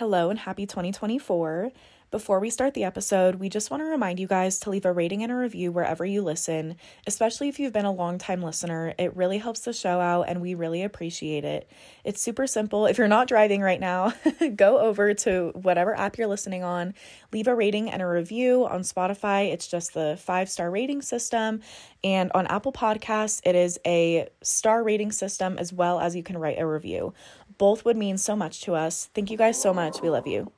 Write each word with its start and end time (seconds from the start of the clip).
Hello 0.00 0.30
and 0.30 0.38
happy 0.38 0.64
2024. 0.64 1.72
Before 2.10 2.40
we 2.40 2.48
start 2.48 2.72
the 2.74 2.84
episode, 2.84 3.34
we 3.34 3.48
just 3.48 3.70
want 3.70 3.82
to 3.82 3.84
remind 3.84 4.18
you 4.18 4.26
guys 4.26 4.58
to 4.60 4.70
leave 4.70 4.84
a 4.84 4.92
rating 4.92 5.22
and 5.22 5.30
a 5.30 5.36
review 5.36 5.70
wherever 5.70 6.04
you 6.04 6.22
listen, 6.22 6.74
especially 7.06 7.48
if 7.48 7.60
you've 7.60 7.72
been 7.72 7.84
a 7.84 7.92
long-time 7.92 8.42
listener. 8.42 8.94
It 8.98 9.14
really 9.14 9.38
helps 9.38 9.60
the 9.60 9.72
show 9.72 10.00
out 10.00 10.22
and 10.22 10.40
we 10.40 10.54
really 10.54 10.82
appreciate 10.82 11.44
it. 11.44 11.70
It's 12.02 12.20
super 12.20 12.48
simple. 12.48 12.86
If 12.86 12.98
you're 12.98 13.06
not 13.06 13.28
driving 13.28 13.60
right 13.60 13.78
now, 13.78 14.12
go 14.56 14.80
over 14.80 15.14
to 15.14 15.52
whatever 15.54 15.94
app 15.94 16.18
you're 16.18 16.26
listening 16.26 16.64
on, 16.64 16.94
leave 17.32 17.46
a 17.46 17.54
rating 17.54 17.90
and 17.90 18.02
a 18.02 18.06
review. 18.06 18.66
On 18.66 18.80
Spotify, 18.80 19.52
it's 19.52 19.68
just 19.68 19.94
the 19.94 20.18
five 20.20 20.48
star 20.48 20.68
rating 20.68 21.02
system. 21.02 21.60
And 22.02 22.32
on 22.34 22.46
Apple 22.48 22.72
Podcasts, 22.72 23.40
it 23.44 23.54
is 23.54 23.78
a 23.86 24.28
star 24.42 24.82
rating 24.82 25.12
system 25.12 25.58
as 25.58 25.72
well 25.72 26.00
as 26.00 26.16
you 26.16 26.24
can 26.24 26.38
write 26.38 26.58
a 26.58 26.66
review. 26.66 27.12
Both 27.60 27.84
would 27.84 27.98
mean 27.98 28.16
so 28.16 28.34
much 28.34 28.62
to 28.62 28.74
us. 28.74 29.10
Thank 29.14 29.30
you 29.30 29.36
guys 29.36 29.60
so 29.60 29.74
much. 29.74 30.00
We 30.00 30.08
love 30.08 30.26
you. 30.26 30.50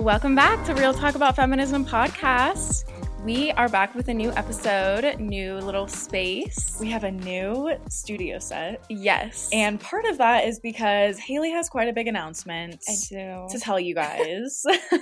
Welcome 0.00 0.34
back 0.34 0.66
to 0.66 0.74
Real 0.74 0.92
Talk 0.92 1.14
About 1.14 1.36
Feminism 1.36 1.86
podcast. 1.86 2.82
We 3.24 3.52
are 3.52 3.68
back 3.68 3.94
with 3.94 4.08
a 4.08 4.14
new 4.14 4.30
episode, 4.30 5.20
new 5.20 5.56
little 5.56 5.86
space. 5.86 6.78
We 6.80 6.88
have 6.88 7.04
a 7.04 7.10
new 7.10 7.70
studio 7.90 8.38
set. 8.38 8.82
Yes. 8.88 9.50
And 9.52 9.78
part 9.78 10.06
of 10.06 10.16
that 10.16 10.46
is 10.46 10.58
because 10.58 11.18
Halie 11.18 11.50
has 11.50 11.68
quite 11.68 11.88
a 11.88 11.92
big 11.92 12.08
announcement 12.08 12.82
I 12.88 12.94
do. 13.10 13.46
to 13.50 13.58
tell 13.60 13.78
you 13.78 13.94
guys. 13.94 14.62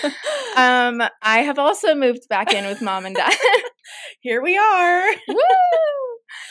um, 0.56 1.02
I 1.20 1.40
have 1.40 1.58
also 1.58 1.94
moved 1.94 2.26
back 2.30 2.54
in 2.54 2.64
with 2.64 2.80
mom 2.80 3.04
and 3.04 3.14
dad. 3.14 3.36
Here 4.20 4.42
we 4.42 4.56
are. 4.56 5.10
Woo! 5.28 5.36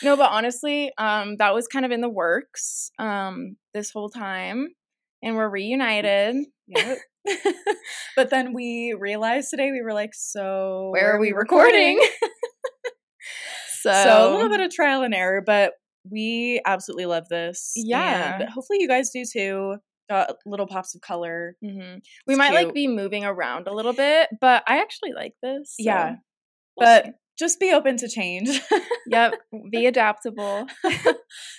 No, 0.03 0.15
but 0.15 0.31
honestly, 0.31 0.91
um, 0.99 1.37
that 1.37 1.55
was 1.55 1.67
kind 1.67 1.85
of 1.85 1.91
in 1.91 2.01
the 2.01 2.09
works 2.09 2.91
um, 2.99 3.57
this 3.73 3.89
whole 3.89 4.09
time. 4.09 4.67
And 5.23 5.35
we're 5.35 5.49
reunited. 5.49 6.35
Yep. 6.67 6.99
but 8.15 8.29
then 8.29 8.53
we 8.53 8.95
realized 8.99 9.49
today 9.49 9.71
we 9.71 9.81
were 9.81 9.93
like, 9.93 10.11
so 10.13 10.89
Where 10.91 11.15
are 11.15 11.19
we 11.19 11.31
recording? 11.31 11.99
so, 13.81 13.91
so 14.03 14.29
a 14.29 14.31
little 14.35 14.49
bit 14.49 14.59
of 14.61 14.71
trial 14.73 15.03
and 15.03 15.13
error, 15.13 15.41
but 15.45 15.73
we 16.09 16.61
absolutely 16.65 17.05
love 17.07 17.27
this. 17.29 17.73
Yeah. 17.75 18.39
And 18.39 18.49
hopefully 18.49 18.79
you 18.81 18.87
guys 18.87 19.09
do 19.09 19.23
too. 19.31 19.75
Got 20.09 20.35
little 20.45 20.67
pops 20.67 20.93
of 20.93 21.01
color. 21.01 21.55
Mhm. 21.63 21.99
we 22.27 22.35
might 22.35 22.53
like 22.53 22.73
be 22.75 22.87
moving 22.87 23.25
around 23.25 23.67
a 23.67 23.73
little 23.73 23.93
bit, 23.93 24.29
but 24.39 24.63
I 24.67 24.79
actually 24.79 25.13
like 25.13 25.33
this. 25.41 25.69
so 25.79 25.83
Yeah. 25.83 26.09
we'll 26.77 26.85
But 26.87 27.05
see. 27.05 27.11
just 27.39 27.59
be 27.59 27.73
open 27.73 27.97
to 27.97 28.07
change. 28.07 28.61
yep, 29.07 29.33
be 29.71 29.87
adaptable. 29.87 30.67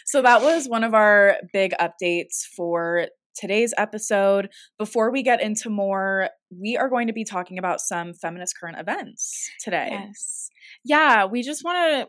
So 0.04 0.22
that 0.22 0.42
was 0.42 0.68
one 0.68 0.84
of 0.84 0.94
our 0.94 1.38
big 1.52 1.74
updates 1.80 2.44
for 2.56 3.08
today's 3.36 3.72
episode. 3.76 4.48
Before 4.78 5.10
we 5.10 5.22
get 5.22 5.42
into 5.42 5.70
more, 5.70 6.30
we 6.50 6.76
are 6.76 6.88
going 6.88 7.06
to 7.06 7.12
be 7.12 7.24
talking 7.24 7.58
about 7.58 7.80
some 7.80 8.14
feminist 8.14 8.58
current 8.58 8.78
events 8.78 9.50
today. 9.62 9.88
Yes. 9.90 10.48
Yeah, 10.84 11.24
we 11.26 11.42
just 11.42 11.64
want 11.64 11.76
to 11.78 12.08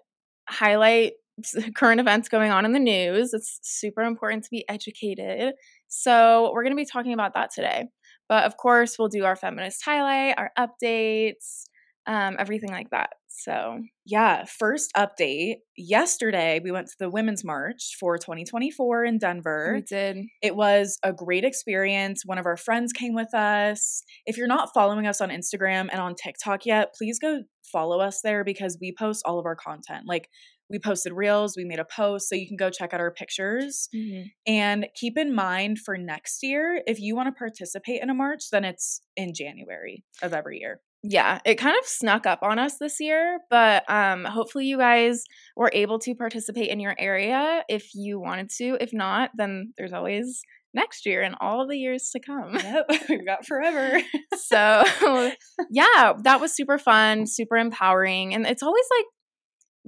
highlight 0.54 1.14
current 1.76 2.00
events 2.00 2.30
going 2.30 2.52
on 2.52 2.66
in 2.66 2.72
the 2.72 2.80
news. 2.80 3.34
It's 3.34 3.60
super 3.62 4.02
important 4.02 4.44
to 4.44 4.50
be 4.50 4.68
educated. 4.70 5.54
So, 5.88 6.52
we're 6.54 6.64
going 6.64 6.74
to 6.74 6.82
be 6.82 6.86
talking 6.86 7.14
about 7.14 7.34
that 7.36 7.52
today. 7.54 7.86
But 8.30 8.44
of 8.44 8.58
course, 8.58 8.98
we'll 9.00 9.08
do 9.08 9.24
our 9.24 9.36
feminist 9.36 9.84
highlight, 9.86 10.36
our 10.38 10.52
updates, 10.58 11.64
um, 12.08 12.36
everything 12.40 12.72
like 12.72 12.90
that. 12.92 13.12
So, 13.38 13.82
Yeah, 14.04 14.46
first 14.46 14.92
update. 14.98 15.58
Yesterday, 15.76 16.60
we 16.64 16.72
went 16.72 16.88
to 16.88 16.96
the 17.00 17.10
Women's 17.10 17.44
March 17.44 17.96
for 18.00 18.18
2024 18.18 19.06
in 19.06 19.20
Denver. 19.20 19.74
we 19.76 19.82
did. 19.82 20.18
It 20.42 20.56
was 20.56 20.98
a 21.04 21.14
great 21.14 21.44
experience. 21.44 22.24
One 22.26 22.40
of 22.40 22.48
our 22.48 22.58
friends 22.58 22.94
came 22.94 23.14
with 23.14 23.34
us. 23.36 24.02
If 24.26 24.38
you're 24.38 24.48
not 24.48 24.70
following 24.74 25.06
us 25.06 25.22
on 25.22 25.30
Instagram 25.30 25.88
and 25.92 26.02
on 26.02 26.16
TikTok 26.16 26.66
yet, 26.66 26.96
please 26.98 27.20
go 27.20 27.44
follow 27.72 28.00
us 28.00 28.22
there 28.24 28.44
because 28.44 28.78
we 28.82 28.94
post 28.98 29.22
all 29.26 29.40
of 29.40 29.46
our 29.46 29.56
content. 29.56 30.06
Like, 30.08 30.30
we 30.70 30.80
posted 30.80 31.14
reels, 31.14 31.56
we 31.56 31.64
made 31.64 31.80
a 31.80 31.86
post, 31.86 32.28
so 32.28 32.36
you 32.36 32.48
can 32.48 32.58
go 32.58 32.70
check 32.70 32.94
out 32.94 33.00
our 33.00 33.12
pictures. 33.12 33.88
Mm-hmm. 33.96 34.24
And 34.48 34.88
keep 34.96 35.18
in 35.18 35.34
mind 35.34 35.78
for 35.80 35.98
next 35.98 36.44
year, 36.44 36.82
if 36.88 37.00
you 37.00 37.16
want 37.16 37.28
to 37.28 37.38
participate 37.38 38.02
in 38.02 38.10
a 38.10 38.14
march, 38.14 38.50
then 38.52 38.66
it's 38.66 39.02
in 39.16 39.34
January 39.34 40.04
of 40.22 40.34
every 40.34 40.60
year. 40.60 40.82
Yeah 41.04 41.40
it 41.46 41.56
kind 41.56 41.78
of 41.80 41.86
snuck 41.88 42.26
up 42.26 42.40
on 42.42 42.58
us 42.60 42.78
this 42.80 42.98
year 43.00 43.40
but 43.50 43.84
um 43.90 44.26
hopefully 44.26 44.66
you 44.66 44.78
guys 44.78 45.24
were 45.56 45.70
able 45.74 46.00
to 46.00 46.16
participate 46.16 46.70
in 46.70 46.80
your 46.80 46.96
area 46.98 47.64
if 47.70 47.90
you 47.94 48.20
wanted 48.20 48.50
to 48.50 48.78
if 48.82 48.92
not 48.94 49.30
then 49.38 49.74
there's 49.78 49.94
always 49.94 50.42
next 50.74 51.06
year 51.06 51.22
and 51.22 51.36
all 51.40 51.66
the 51.68 51.78
years 51.78 52.10
to 52.12 52.20
come 52.20 52.54
Yep, 52.56 52.86
we've 53.10 53.26
got 53.26 53.46
forever. 53.46 54.00
so 54.38 54.84
yeah 55.72 56.14
that 56.24 56.40
was 56.42 56.56
super 56.56 56.78
fun 56.78 57.26
super 57.28 57.56
empowering 57.58 58.34
and 58.34 58.46
it's 58.46 58.64
always 58.64 58.86
like 58.98 59.06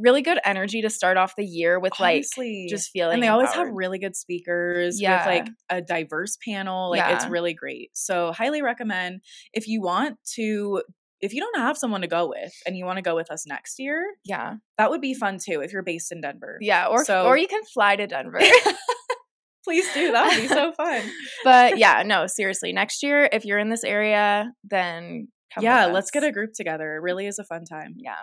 really 0.02 0.22
good 0.22 0.40
energy 0.46 0.82
to 0.82 0.90
start 0.90 1.18
off 1.18 1.34
the 1.36 1.44
year 1.44 1.78
with 1.78 1.92
Honestly. 2.00 2.62
like 2.64 2.70
just 2.70 2.90
feeling 2.92 3.16
and 3.16 3.24
they 3.24 3.28
always 3.28 3.52
have 3.52 3.68
really 3.70 4.00
good 4.00 4.16
speakers 4.16 5.02
Yeah. 5.02 5.18
with 5.18 5.26
like 5.36 5.48
a 5.70 5.82
diverse 5.82 6.38
panel. 6.48 6.90
Like 6.92 7.14
it's 7.16 7.28
really 7.28 7.54
great. 7.54 7.90
So 7.96 8.32
highly 8.32 8.62
recommend 8.62 9.20
if 9.52 9.68
you 9.68 9.82
want 9.82 10.16
to 10.36 10.84
if 11.22 11.34
you 11.34 11.42
don't 11.42 11.58
have 11.58 11.78
someone 11.78 12.02
to 12.02 12.08
go 12.08 12.28
with 12.30 12.54
and 12.66 12.78
you 12.78 12.86
want 12.86 12.98
to 12.98 13.02
go 13.02 13.16
with 13.16 13.30
us 13.32 13.46
next 13.48 13.80
year, 13.80 14.06
yeah 14.26 14.56
that 14.78 14.90
would 14.90 15.02
be 15.02 15.14
fun 15.14 15.38
too 15.44 15.62
if 15.62 15.72
you're 15.74 15.84
based 15.84 16.12
in 16.12 16.22
Denver. 16.22 16.58
yeah 16.62 16.88
or 16.88 17.04
So- 17.06 17.26
or 17.26 17.38
you 17.38 17.48
can 17.48 17.64
fly 17.74 17.96
to 17.96 18.08
denver 18.08 18.40
Please 19.66 19.86
do. 19.94 20.12
That 20.14 20.28
would 20.28 20.42
be 20.42 20.48
so 20.48 20.72
fun. 20.78 21.02
but 21.44 21.78
yeah 21.86 22.02
no 22.06 22.28
seriously 22.28 22.72
next 22.74 23.04
year 23.04 23.30
if 23.32 23.46
you're 23.46 23.60
in 23.60 23.70
this 23.70 23.84
area 23.84 24.52
then 24.64 25.28
come 25.54 25.64
yeah, 25.64 25.88
let's 25.88 26.12
get 26.12 26.24
a 26.24 26.32
group 26.32 26.52
together. 26.56 26.96
It 26.96 27.02
really 27.02 27.28
is 27.28 27.40
a 27.40 27.44
fun 27.44 27.66
time. 27.66 27.96
yeah 27.98 28.22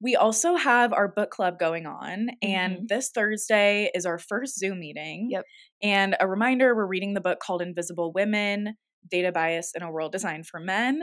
We 0.00 0.16
also 0.16 0.56
have 0.56 0.92
our 0.92 1.08
book 1.08 1.30
club 1.30 1.58
going 1.58 1.86
on, 1.86 2.28
and 2.42 2.76
Mhm. 2.78 2.88
this 2.88 3.10
Thursday 3.14 3.90
is 3.94 4.06
our 4.06 4.18
first 4.18 4.58
Zoom 4.58 4.78
meeting. 4.80 5.28
Yep. 5.30 5.44
And 5.82 6.16
a 6.20 6.28
reminder 6.28 6.74
we're 6.74 6.86
reading 6.86 7.14
the 7.14 7.20
book 7.20 7.40
called 7.40 7.62
Invisible 7.62 8.12
Women 8.12 8.74
Data 9.10 9.32
Bias 9.32 9.72
in 9.74 9.82
a 9.82 9.90
World 9.90 10.12
Designed 10.12 10.46
for 10.46 10.60
Men. 10.60 11.02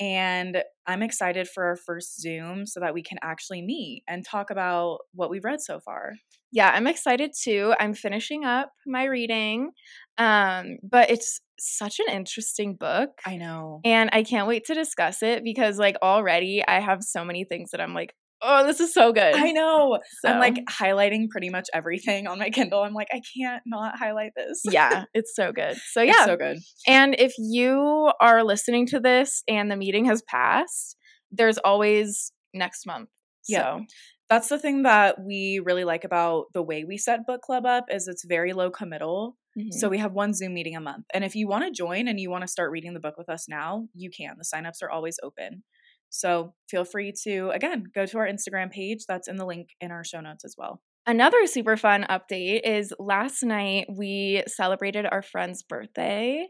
And 0.00 0.62
I'm 0.86 1.02
excited 1.02 1.46
for 1.46 1.64
our 1.64 1.76
first 1.76 2.20
Zoom 2.20 2.66
so 2.66 2.80
that 2.80 2.94
we 2.94 3.02
can 3.02 3.18
actually 3.22 3.62
meet 3.62 4.02
and 4.08 4.24
talk 4.24 4.50
about 4.50 5.00
what 5.14 5.30
we've 5.30 5.44
read 5.44 5.60
so 5.60 5.78
far. 5.80 6.14
yeah 6.52 6.70
i'm 6.74 6.86
excited 6.88 7.30
too 7.40 7.72
i'm 7.78 7.94
finishing 7.94 8.44
up 8.44 8.72
my 8.86 9.04
reading 9.04 9.70
um 10.18 10.78
but 10.82 11.08
it's 11.10 11.40
such 11.58 12.00
an 12.00 12.12
interesting 12.12 12.74
book 12.74 13.10
I 13.24 13.36
know. 13.36 13.80
and 13.84 14.10
i 14.12 14.22
can't 14.24 14.48
wait 14.48 14.64
to 14.66 14.74
discuss 14.74 15.22
it 15.22 15.44
because 15.44 15.78
like 15.78 15.96
already 16.02 16.64
i 16.66 16.80
have 16.80 17.02
so 17.04 17.24
many 17.24 17.44
things 17.44 17.70
that 17.70 17.80
i'm 17.80 17.94
like 17.94 18.14
oh 18.42 18.66
this 18.66 18.80
is 18.80 18.92
so 18.94 19.12
good 19.12 19.34
I 19.34 19.52
know. 19.52 19.98
I'm 20.24 20.38
like 20.38 20.56
highlighting 20.68 21.28
pretty 21.30 21.50
much 21.50 21.68
everything 21.74 22.26
on 22.26 22.38
my 22.38 22.50
Kindle. 22.50 22.82
I'm 22.82 22.94
like, 22.94 23.08
I 23.12 23.20
can't 23.36 23.62
not 23.66 23.98
highlight 23.98 24.32
this. 24.36 24.62
yeah 24.64 25.04
it's 25.14 25.34
so 25.34 25.52
good 25.52 25.76
so 25.92 26.02
It's 26.02 26.16
yeah 26.16 26.24
so 26.26 26.36
good. 26.36 26.58
and 26.86 27.14
if 27.18 27.32
you 27.38 28.10
are 28.20 28.42
listening 28.44 28.86
to 28.86 29.00
this 29.00 29.42
and 29.48 29.70
the 29.70 29.76
meeting 29.76 30.04
has 30.06 30.22
passed 30.22 30.96
there's 31.30 31.58
always 31.58 32.32
next 32.54 32.86
month 32.86 33.08
Yeah. 33.48 33.78
so 33.78 33.84
that's 34.28 34.48
the 34.48 34.58
thing 34.58 34.82
that 34.84 35.16
we 35.24 35.60
really 35.64 35.84
like 35.84 36.04
about 36.04 36.46
the 36.54 36.62
way 36.62 36.84
we 36.84 36.96
set 36.98 37.26
book 37.26 37.40
club 37.42 37.66
up 37.66 37.84
is 37.90 38.06
it's 38.08 38.24
very 38.24 38.52
low 38.52 38.70
committal 38.70 39.36
mhm. 39.58 39.72
so 39.72 39.88
we 39.88 39.98
have 39.98 40.12
one 40.12 40.34
zoom 40.34 40.54
meeting 40.54 40.76
a 40.76 40.80
month 40.80 41.04
and 41.14 41.24
if 41.24 41.34
you 41.34 41.46
want 41.48 41.64
to 41.64 41.70
join 41.70 42.08
and 42.08 42.18
you 42.20 42.30
want 42.30 42.42
to 42.42 42.48
start 42.48 42.70
reading 42.70 42.94
the 42.94 43.00
book 43.00 43.16
with 43.18 43.28
us 43.28 43.46
now 43.48 43.86
you 43.94 44.10
can 44.10 44.34
the 44.38 44.44
signups 44.44 44.82
are 44.82 44.90
always 44.90 45.18
open 45.22 45.62
so 46.10 46.52
feel 46.68 46.84
free 46.84 47.12
to 47.24 47.50
again 47.54 47.84
go 47.94 48.04
to 48.04 48.18
our 48.18 48.26
instagram 48.26 48.70
page 48.70 49.04
that's 49.08 49.28
in 49.28 49.36
the 49.36 49.46
link 49.46 49.68
in 49.80 49.90
our 49.90 50.04
show 50.04 50.20
notes 50.20 50.44
as 50.44 50.54
well 50.58 50.80
Another 51.06 51.46
super 51.46 51.78
fun 51.78 52.04
update 52.10 52.60
is 52.62 52.92
last 52.98 53.42
night 53.42 53.86
we 53.90 54.44
celebrated 54.46 55.06
our 55.10 55.22
friend's 55.22 55.62
birthday. 55.62 56.46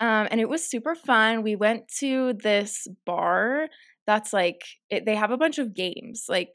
Um, 0.00 0.26
and 0.30 0.40
it 0.40 0.48
was 0.48 0.64
super 0.68 0.94
fun. 0.94 1.42
We 1.42 1.54
went 1.54 1.82
to 1.98 2.32
this 2.42 2.86
bar 3.04 3.68
that's 4.06 4.32
like 4.32 4.62
it, 4.88 5.04
they 5.04 5.14
have 5.16 5.30
a 5.30 5.36
bunch 5.36 5.58
of 5.58 5.74
games, 5.74 6.24
like, 6.30 6.50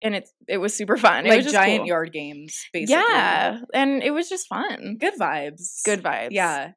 and 0.00 0.14
it's 0.14 0.32
it 0.46 0.58
was 0.58 0.74
super 0.74 0.96
fun. 0.96 1.26
it 1.26 1.30
like 1.30 1.38
was 1.38 1.46
just 1.46 1.56
giant 1.56 1.80
cool. 1.80 1.88
yard 1.88 2.12
games 2.12 2.56
basically 2.72 3.02
Yeah, 3.02 3.58
and 3.74 4.02
it 4.04 4.12
was 4.12 4.28
just 4.28 4.46
fun. 4.46 4.96
good 5.00 5.14
vibes 5.20 5.82
Good 5.84 6.04
vibes. 6.04 6.28
yeah 6.30 6.70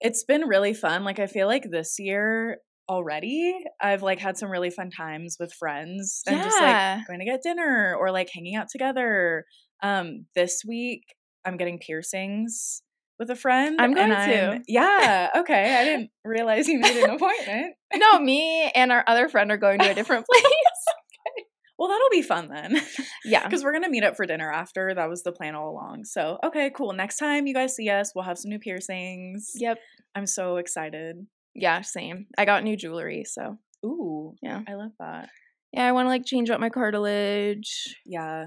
it's 0.00 0.22
been 0.24 0.42
really 0.46 0.74
fun 0.74 1.02
like 1.04 1.18
i 1.18 1.26
feel 1.26 1.48
like 1.48 1.64
this 1.70 1.96
year 1.98 2.58
already 2.88 3.54
i've 3.80 4.02
like 4.02 4.18
had 4.18 4.36
some 4.36 4.50
really 4.50 4.70
fun 4.70 4.90
times 4.90 5.36
with 5.40 5.52
friends 5.52 6.22
and 6.26 6.42
just 6.42 6.56
Yeah. 6.60 6.96
like 6.98 7.06
going 7.06 7.18
to 7.20 7.24
get 7.24 7.42
dinner 7.42 7.96
or 7.98 8.10
like 8.10 8.28
hanging 8.32 8.56
out 8.56 8.66
together 8.70 9.44
um 9.82 10.26
this 10.34 10.62
week 10.66 11.02
i'm 11.44 11.56
getting 11.56 11.78
piercings 11.78 12.82
with 13.18 13.30
a 13.30 13.36
friend 13.36 13.80
I'm 13.80 13.94
going 13.94 14.10
and 14.12 14.58
to. 14.58 14.64
yeah 14.68 15.30
okay 15.36 15.76
i 15.76 15.84
didn't 15.84 16.10
realize 16.24 16.68
you 16.68 16.78
made 16.80 17.02
an 17.02 17.10
appointment 17.10 17.74
no, 17.96 18.18
me 18.18 18.70
and 18.74 18.90
our 18.90 19.04
other 19.06 19.28
friend 19.28 19.52
are 19.52 19.56
going 19.56 19.78
to 19.78 19.88
a 19.90 19.94
different 19.94 20.26
place. 20.30 20.42
Well, 21.78 21.88
that'll 21.88 22.10
be 22.10 22.22
fun 22.22 22.48
then. 22.48 22.80
Yeah. 23.24 23.44
Because 23.44 23.62
we're 23.64 23.72
going 23.72 23.84
to 23.84 23.90
meet 23.90 24.04
up 24.04 24.16
for 24.16 24.26
dinner 24.26 24.50
after. 24.50 24.94
That 24.94 25.08
was 25.08 25.22
the 25.22 25.32
plan 25.32 25.54
all 25.54 25.70
along. 25.70 26.04
So, 26.04 26.38
okay, 26.44 26.70
cool. 26.74 26.92
Next 26.92 27.18
time 27.18 27.46
you 27.46 27.54
guys 27.54 27.74
see 27.74 27.88
us, 27.88 28.12
we'll 28.14 28.24
have 28.24 28.38
some 28.38 28.48
new 28.50 28.58
piercings. 28.58 29.52
Yep. 29.54 29.78
I'm 30.14 30.26
so 30.26 30.56
excited. 30.56 31.26
Yeah, 31.54 31.82
same. 31.82 32.26
I 32.36 32.44
got 32.44 32.64
new 32.64 32.76
jewelry, 32.76 33.24
so 33.24 33.58
Ooh. 33.84 34.34
Yeah. 34.42 34.62
I 34.68 34.74
love 34.74 34.92
that. 34.98 35.28
yeah, 35.72 35.86
I 35.86 35.92
want 35.92 36.06
to 36.06 36.10
like 36.10 36.24
change 36.24 36.50
up 36.50 36.60
my 36.60 36.70
cartilage. 36.70 37.96
Yeah. 38.04 38.46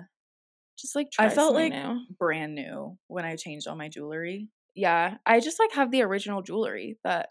Just 0.80 0.95
like 0.95 1.07
I 1.18 1.30
felt 1.30 1.54
like- 1.56 1.74
new. 1.74 2.01
Brand 2.19 2.54
new 2.56 2.98
when 3.07 3.25
I 3.25 3.36
changed 3.36 3.68
all 3.68 3.75
my 3.75 3.89
jewelry. 3.89 4.50
yeah, 4.75 5.18
I 5.25 5.39
just 5.39 5.59
like 5.59 5.71
have 5.74 5.89
the 5.92 6.01
original 6.04 6.42
jewelry 6.42 6.98
that 7.04 7.30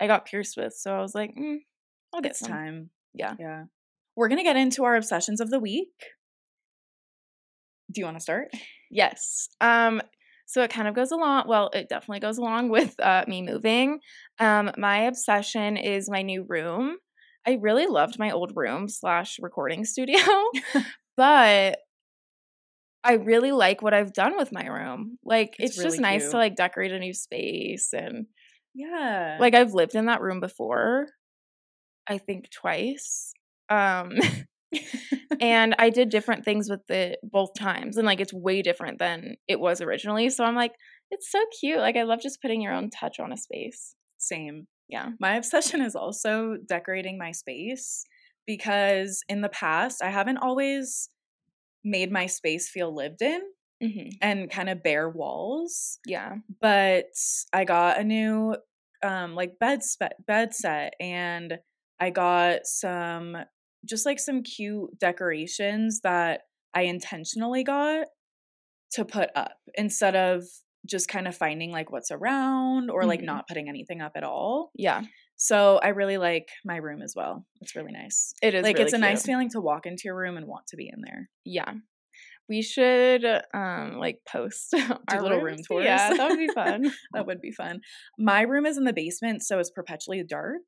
I 0.00 0.06
got 0.06 0.26
pierced 0.26 0.56
with, 0.56 0.74
so 0.74 0.94
I 0.94 1.00
was 1.00 1.14
like, 1.14 1.34
mm, 1.36 1.58
I'll 2.12 2.20
get 2.20 2.32
It's 2.32 2.40
some. 2.40 2.48
time. 2.50 2.90
Yeah. 3.14 3.34
Yeah. 3.38 3.64
We're 4.16 4.28
going 4.28 4.38
to 4.38 4.44
get 4.44 4.56
into 4.56 4.84
our 4.84 4.96
obsessions 4.96 5.40
of 5.40 5.50
the 5.50 5.60
week. 5.60 5.88
Do 7.90 8.00
you 8.00 8.04
want 8.06 8.16
to 8.16 8.22
start? 8.22 8.48
Yes. 8.90 9.48
Um 9.60 10.00
so 10.52 10.62
it 10.62 10.70
kind 10.70 10.88
of 10.88 10.94
goes 10.94 11.10
along 11.12 11.44
well, 11.48 11.70
it 11.74 11.88
definitely 11.88 12.20
goes 12.20 12.38
along 12.38 12.68
with 12.70 12.98
uh 13.00 13.24
me 13.28 13.42
moving. 13.42 14.00
Um 14.38 14.70
my 14.78 15.00
obsession 15.02 15.76
is 15.76 16.10
my 16.10 16.22
new 16.22 16.44
room. 16.48 16.96
I 17.46 17.58
really 17.60 17.86
loved 17.86 18.18
my 18.18 18.30
old 18.30 18.52
room 18.56 18.88
slash 18.88 19.38
recording 19.40 19.84
studio, 19.86 20.20
but 21.16 21.78
I 23.04 23.14
really 23.14 23.52
like 23.52 23.82
what 23.82 23.94
I've 23.94 24.12
done 24.12 24.36
with 24.36 24.52
my 24.52 24.66
room. 24.66 25.18
Like 25.24 25.56
It's 25.58 25.76
it's, 25.76 25.78
really 25.78 25.98
just 25.98 26.02
nice 26.02 26.22
cute. 26.22 26.30
to 26.30 26.36
like 26.36 26.54
decorate 26.56 26.92
a 26.92 26.98
new 26.98 27.14
space 27.14 27.92
and 27.92 28.26
Yeah. 28.74 29.38
like 29.38 29.54
I've 29.54 29.74
lived 29.74 29.94
in 29.94 30.06
that 30.06 30.20
room 30.20 30.40
before. 30.40 31.08
I 32.06 32.18
think 32.18 32.50
twice. 32.50 33.32
Um 33.68 34.18
and 35.40 35.74
I 35.78 35.90
did 35.90 36.08
different 36.08 36.44
things 36.44 36.68
with 36.70 36.88
it 36.88 37.18
both 37.22 37.50
times 37.58 37.96
and 37.96 38.06
like 38.06 38.20
it's 38.20 38.32
way 38.32 38.62
different 38.62 38.98
than 38.98 39.36
it 39.48 39.60
was 39.60 39.80
originally. 39.80 40.30
So 40.30 40.44
I'm 40.44 40.54
like 40.54 40.72
it's 41.10 41.30
so 41.30 41.40
cute. 41.60 41.78
Like 41.78 41.96
I 41.96 42.04
love 42.04 42.20
just 42.22 42.40
putting 42.40 42.62
your 42.62 42.72
own 42.72 42.90
touch 42.90 43.20
on 43.20 43.32
a 43.32 43.36
space. 43.36 43.94
Same. 44.18 44.66
Yeah. 44.88 45.10
My 45.20 45.36
obsession 45.36 45.82
is 45.82 45.94
also 45.94 46.56
decorating 46.66 47.18
my 47.18 47.32
space 47.32 48.04
because 48.46 49.22
in 49.28 49.40
the 49.40 49.48
past, 49.48 50.02
I 50.02 50.10
haven't 50.10 50.38
always 50.38 51.08
made 51.84 52.10
my 52.10 52.26
space 52.26 52.68
feel 52.68 52.94
lived 52.94 53.22
in 53.22 53.40
hmm 53.82 54.08
and 54.20 54.48
kind 54.50 54.68
of 54.68 54.82
bare 54.82 55.08
walls. 55.08 55.98
Yeah. 56.06 56.36
But 56.60 57.06
I 57.52 57.64
got 57.64 57.98
a 57.98 58.04
new 58.04 58.56
um 59.02 59.34
like 59.34 59.58
bed 59.58 59.82
spe- 59.82 60.24
bed 60.26 60.54
set 60.54 60.94
and 61.00 61.58
I 62.00 62.10
got 62.10 62.60
some 62.64 63.36
just 63.84 64.06
like 64.06 64.18
some 64.18 64.42
cute 64.42 64.98
decorations 64.98 66.00
that 66.02 66.42
I 66.74 66.82
intentionally 66.82 67.64
got 67.64 68.06
to 68.92 69.04
put 69.04 69.30
up 69.34 69.56
instead 69.74 70.14
of 70.16 70.42
just 70.86 71.08
kind 71.08 71.28
of 71.28 71.36
finding 71.36 71.70
like 71.70 71.90
what's 71.92 72.10
around 72.10 72.90
or 72.90 73.04
like 73.04 73.20
Mhm. 73.20 73.24
not 73.26 73.48
putting 73.48 73.68
anything 73.68 74.00
up 74.00 74.12
at 74.16 74.24
all. 74.24 74.70
Yeah. 74.74 75.02
So 75.36 75.78
I 75.82 75.88
really 75.88 76.18
like 76.18 76.48
my 76.64 76.76
room 76.76 77.02
as 77.02 77.14
well. 77.16 77.46
It's 77.60 77.74
really 77.76 77.92
nice. 77.92 78.32
It 78.42 78.54
is 78.54 78.62
like 78.62 78.74
really 78.76 78.84
it's 78.84 78.92
a 78.94 78.98
nice 78.98 79.24
feeling 79.24 79.48
to 79.50 79.60
walk 79.60 79.86
into 79.86 80.02
your 80.06 80.16
room 80.16 80.36
and 80.36 80.46
want 80.46 80.66
to 80.68 80.76
be 80.76 80.88
in 80.92 81.00
there. 81.02 81.30
Yeah. 81.44 81.72
We 82.48 82.62
should 82.62 83.24
um 83.54 83.98
like 83.98 84.18
post 84.28 84.74
our 85.08 85.22
little 85.22 85.38
room 85.38 85.54
rooms. 85.54 85.66
tours. 85.68 85.84
Yeah, 85.84 86.14
that 86.14 86.28
would 86.30 86.38
be 86.38 86.48
fun. 86.48 86.92
That 87.12 87.26
would 87.26 87.40
be 87.40 87.52
fun. 87.52 87.80
My 88.18 88.42
room 88.42 88.66
is 88.66 88.76
in 88.76 88.84
the 88.84 88.92
basement, 88.92 89.42
so 89.42 89.58
it's 89.58 89.70
perpetually 89.70 90.22
dark. 90.28 90.60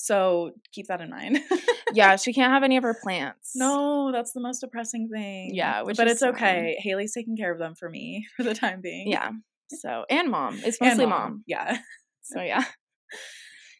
So 0.00 0.52
keep 0.72 0.86
that 0.86 1.00
in 1.00 1.10
mind. 1.10 1.40
yeah, 1.92 2.14
she 2.14 2.32
can't 2.32 2.52
have 2.52 2.62
any 2.62 2.76
of 2.76 2.84
her 2.84 2.96
plants. 3.02 3.52
no, 3.56 4.12
that's 4.12 4.32
the 4.32 4.40
most 4.40 4.60
depressing 4.60 5.08
thing. 5.12 5.50
Yeah, 5.52 5.82
which 5.82 5.96
but 5.96 6.06
it's 6.06 6.20
fine. 6.20 6.30
okay. 6.30 6.76
Halie's 6.78 7.12
taking 7.12 7.36
care 7.36 7.52
of 7.52 7.58
them 7.58 7.74
for 7.74 7.90
me 7.90 8.24
for 8.36 8.44
the 8.44 8.54
time 8.54 8.80
being. 8.80 9.10
Yeah. 9.10 9.32
So 9.80 10.04
and 10.08 10.30
mom. 10.30 10.60
It's 10.64 10.80
mostly 10.80 11.06
mom. 11.06 11.42
Yeah. 11.46 11.78
So 12.22 12.42
yeah. 12.42 12.62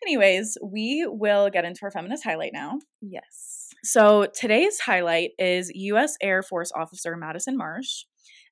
Anyways, 0.02 0.56
we 0.64 1.06
will 1.06 1.50
get 1.50 1.66
into 1.66 1.80
our 1.82 1.90
feminist 1.90 2.24
highlight 2.24 2.52
now. 2.54 2.78
Yes. 3.02 3.68
So 3.84 4.26
today's 4.34 4.80
highlight 4.80 5.32
is 5.38 5.70
U.S. 5.74 6.16
Air 6.22 6.42
Force 6.42 6.72
Officer 6.74 7.14
Madison 7.14 7.58
Marsh. 7.58 8.04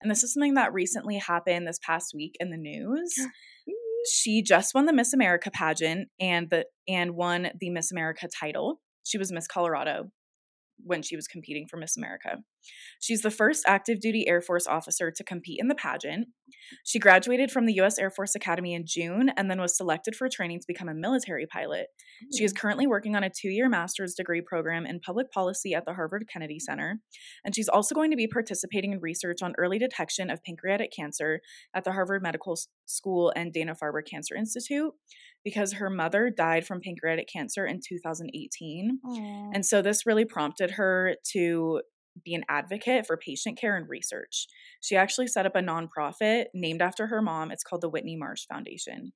And 0.02 0.10
this 0.10 0.22
is 0.22 0.34
something 0.34 0.52
that 0.52 0.74
recently 0.74 1.16
happened 1.16 1.66
this 1.66 1.78
past 1.82 2.12
week 2.14 2.36
in 2.40 2.50
the 2.50 2.58
news. 2.58 3.14
She 4.08 4.42
just 4.42 4.74
won 4.74 4.86
the 4.86 4.92
Miss 4.92 5.12
America 5.12 5.50
pageant 5.50 6.08
and 6.20 6.48
the 6.50 6.66
and 6.88 7.12
won 7.12 7.50
the 7.58 7.70
Miss 7.70 7.90
America 7.90 8.28
title. 8.28 8.80
She 9.04 9.18
was 9.18 9.32
Miss 9.32 9.46
Colorado 9.46 10.10
when 10.84 11.02
she 11.02 11.16
was 11.16 11.26
competing 11.26 11.66
for 11.68 11.76
Miss 11.76 11.96
America. 11.96 12.38
She's 13.00 13.22
the 13.22 13.30
first 13.30 13.64
active 13.66 14.00
duty 14.00 14.28
Air 14.28 14.40
Force 14.40 14.66
officer 14.66 15.10
to 15.10 15.24
compete 15.24 15.58
in 15.60 15.68
the 15.68 15.74
pageant. 15.74 16.28
She 16.84 16.98
graduated 16.98 17.50
from 17.50 17.66
the 17.66 17.74
US 17.80 17.98
Air 17.98 18.10
Force 18.10 18.34
Academy 18.34 18.74
in 18.74 18.84
June 18.86 19.30
and 19.36 19.50
then 19.50 19.60
was 19.60 19.76
selected 19.76 20.14
for 20.16 20.28
training 20.28 20.60
to 20.60 20.66
become 20.66 20.88
a 20.88 20.94
military 20.94 21.46
pilot. 21.46 21.86
She 22.36 22.44
is 22.44 22.52
currently 22.52 22.86
working 22.86 23.14
on 23.14 23.24
a 23.24 23.30
two 23.30 23.48
year 23.48 23.68
master's 23.68 24.14
degree 24.14 24.40
program 24.40 24.86
in 24.86 25.00
public 25.00 25.30
policy 25.30 25.74
at 25.74 25.84
the 25.84 25.94
Harvard 25.94 26.26
Kennedy 26.32 26.58
Center. 26.58 27.00
And 27.44 27.54
she's 27.54 27.68
also 27.68 27.94
going 27.94 28.10
to 28.10 28.16
be 28.16 28.26
participating 28.26 28.92
in 28.92 29.00
research 29.00 29.42
on 29.42 29.54
early 29.58 29.78
detection 29.78 30.30
of 30.30 30.42
pancreatic 30.44 30.90
cancer 30.92 31.40
at 31.74 31.84
the 31.84 31.92
Harvard 31.92 32.22
Medical 32.22 32.56
School 32.86 33.32
and 33.36 33.52
Dana 33.52 33.74
Farber 33.74 34.02
Cancer 34.04 34.34
Institute 34.34 34.92
because 35.44 35.74
her 35.74 35.88
mother 35.88 36.28
died 36.28 36.66
from 36.66 36.80
pancreatic 36.80 37.28
cancer 37.32 37.66
in 37.66 37.80
2018. 37.86 38.98
Aw. 39.04 39.50
And 39.54 39.64
so 39.64 39.80
this 39.80 40.04
really 40.04 40.24
prompted 40.24 40.72
her 40.72 41.14
to 41.32 41.82
be 42.24 42.34
an 42.34 42.44
advocate 42.48 43.06
for 43.06 43.16
patient 43.16 43.58
care 43.58 43.76
and 43.76 43.88
research. 43.88 44.46
She 44.80 44.96
actually 44.96 45.26
set 45.26 45.46
up 45.46 45.56
a 45.56 45.60
nonprofit 45.60 46.46
named 46.54 46.82
after 46.82 47.06
her 47.08 47.22
mom. 47.22 47.50
It's 47.50 47.64
called 47.64 47.82
the 47.82 47.88
Whitney 47.88 48.16
Marsh 48.16 48.46
Foundation. 48.46 49.12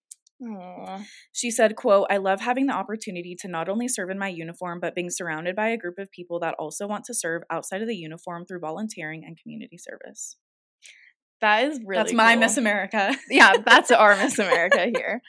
She 1.33 1.51
said, 1.51 1.77
quote, 1.77 2.07
I 2.11 2.17
love 2.17 2.41
having 2.41 2.67
the 2.67 2.73
opportunity 2.73 3.37
to 3.41 3.49
not 3.49 3.69
only 3.69 3.89
serve 3.89 4.11
in 4.11 4.19
my 4.19 4.29
uniform, 4.29 4.81
but 4.81 4.95
being 4.95 5.11
surrounded 5.11 5.55
by 5.55 5.69
a 5.69 5.77
group 5.77 5.99
of 5.99 6.11
people 6.11 6.41
that 6.41 6.55
also 6.59 6.87
want 6.87 7.05
to 7.07 7.15
serve 7.15 7.43
outside 7.51 7.83
of 7.83 7.89
the 7.89 7.97
uniform 7.97 8.47
through 8.47 8.61
volunteering 8.61 9.23
and 9.27 9.39
community 9.41 9.77
service. 9.77 10.37
That 11.41 11.65
is 11.65 11.81
really 11.85 12.03
That's 12.03 12.13
my 12.13 12.35
cool. 12.35 12.41
Miss 12.41 12.57
America. 12.57 13.17
yeah, 13.31 13.55
that's 13.65 13.91
our 13.91 14.17
Miss 14.17 14.39
America 14.39 14.91
here. 14.95 15.21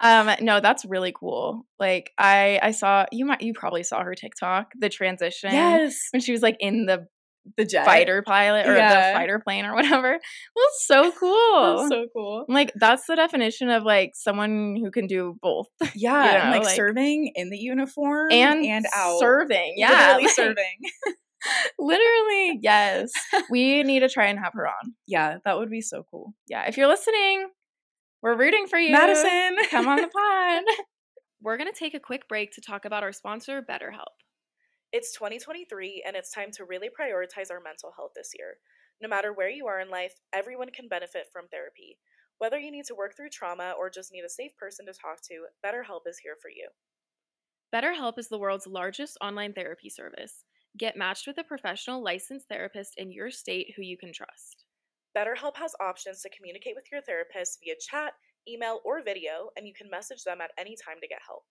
Um, 0.00 0.30
no, 0.40 0.60
that's 0.60 0.84
really 0.84 1.12
cool. 1.12 1.66
Like 1.78 2.12
I 2.18 2.58
I 2.62 2.70
saw 2.70 3.04
you 3.12 3.26
might 3.26 3.42
you 3.42 3.52
probably 3.52 3.82
saw 3.82 4.02
her 4.02 4.14
TikTok, 4.14 4.72
the 4.78 4.88
transition 4.88 5.52
yes. 5.52 6.08
when 6.12 6.20
she 6.20 6.32
was 6.32 6.40
like 6.40 6.56
in 6.60 6.86
the 6.86 7.06
The 7.56 7.64
jet. 7.64 7.84
fighter 7.86 8.22
pilot 8.22 8.66
or 8.66 8.76
Yeah. 8.76 9.12
the 9.12 9.18
fighter 9.18 9.38
plane 9.38 9.64
or 9.64 9.74
whatever. 9.74 10.18
Well, 10.56 10.66
so 10.80 11.12
cool. 11.18 11.88
So 11.88 12.06
cool. 12.14 12.44
like 12.48 12.72
that's 12.76 13.06
the 13.06 13.16
definition 13.16 13.70
of 13.70 13.82
like 13.84 14.10
someone 14.14 14.76
who 14.82 14.90
can 14.90 15.06
do 15.06 15.36
both 15.40 15.66
Yeah. 15.94 16.24
You 16.24 16.38
and, 16.38 16.50
like, 16.50 16.64
like- 16.64 16.76
serving 16.76 17.32
in 17.34 17.50
the 17.50 17.58
uniform 17.58 18.32
and 18.32 18.64
and 18.64 18.86
out. 18.94 19.18
serving. 19.20 19.74
Yeah, 19.76 19.88
Literally 20.16 20.24
like, 20.24 20.32
serving. 20.34 20.78
Literally, 21.78 22.58
yes. 22.62 23.10
we 23.50 23.82
need 23.84 24.00
to 24.00 24.08
try 24.08 24.26
and 24.26 24.38
have 24.38 24.52
her 24.54 24.66
on. 24.66 24.94
Yeah, 25.06 25.38
that 25.44 25.56
would 25.58 25.70
be 25.70 25.80
so 25.80 26.02
cool. 26.10 26.34
Yeah, 26.48 26.64
if 26.66 26.76
you're 26.76 26.88
listening, 26.88 27.48
we're 28.22 28.36
rooting 28.36 28.66
for 28.66 28.78
you. 28.78 28.90
Madison. 28.92 29.56
come 29.70 29.86
on 29.86 29.96
the 30.00 30.08
pod. 30.08 30.64
We're 31.40 31.56
going 31.56 31.72
to 31.72 31.78
take 31.78 31.94
a 31.94 32.00
quick 32.00 32.26
break 32.28 32.50
to 32.54 32.60
talk 32.60 32.84
about 32.84 33.04
our 33.04 33.12
sponsor, 33.12 33.62
BetterHelp. 33.62 34.16
It's 34.90 35.12
2023 35.12 36.02
and 36.06 36.16
it's 36.16 36.32
time 36.32 36.50
to 36.52 36.64
really 36.64 36.88
prioritize 36.88 37.50
our 37.50 37.60
mental 37.60 37.92
health 37.94 38.12
this 38.16 38.30
year. 38.38 38.56
No 39.02 39.08
matter 39.08 39.34
where 39.34 39.50
you 39.50 39.66
are 39.66 39.80
in 39.80 39.90
life, 39.90 40.14
everyone 40.32 40.70
can 40.70 40.88
benefit 40.88 41.26
from 41.30 41.46
therapy. 41.48 41.98
Whether 42.38 42.58
you 42.58 42.70
need 42.70 42.86
to 42.86 42.94
work 42.94 43.14
through 43.14 43.28
trauma 43.28 43.74
or 43.78 43.90
just 43.90 44.12
need 44.12 44.24
a 44.24 44.30
safe 44.30 44.56
person 44.56 44.86
to 44.86 44.94
talk 44.94 45.20
to, 45.24 45.44
BetterHelp 45.62 46.08
is 46.08 46.18
here 46.18 46.36
for 46.40 46.48
you. 46.48 46.70
BetterHelp 47.74 48.18
is 48.18 48.28
the 48.28 48.38
world's 48.38 48.66
largest 48.66 49.18
online 49.20 49.52
therapy 49.52 49.90
service. 49.90 50.44
Get 50.78 50.96
matched 50.96 51.26
with 51.26 51.36
a 51.36 51.44
professional 51.44 52.02
licensed 52.02 52.48
therapist 52.48 52.94
in 52.96 53.12
your 53.12 53.30
state 53.30 53.74
who 53.76 53.82
you 53.82 53.98
can 53.98 54.10
trust. 54.10 54.64
BetterHelp 55.14 55.56
has 55.56 55.74
options 55.82 56.22
to 56.22 56.30
communicate 56.30 56.74
with 56.74 56.86
your 56.90 57.02
therapist 57.02 57.58
via 57.62 57.74
chat, 57.78 58.14
email, 58.48 58.80
or 58.86 59.02
video, 59.02 59.50
and 59.58 59.66
you 59.66 59.74
can 59.74 59.90
message 59.90 60.24
them 60.24 60.40
at 60.40 60.52
any 60.58 60.76
time 60.82 60.96
to 61.02 61.08
get 61.08 61.20
help. 61.26 61.42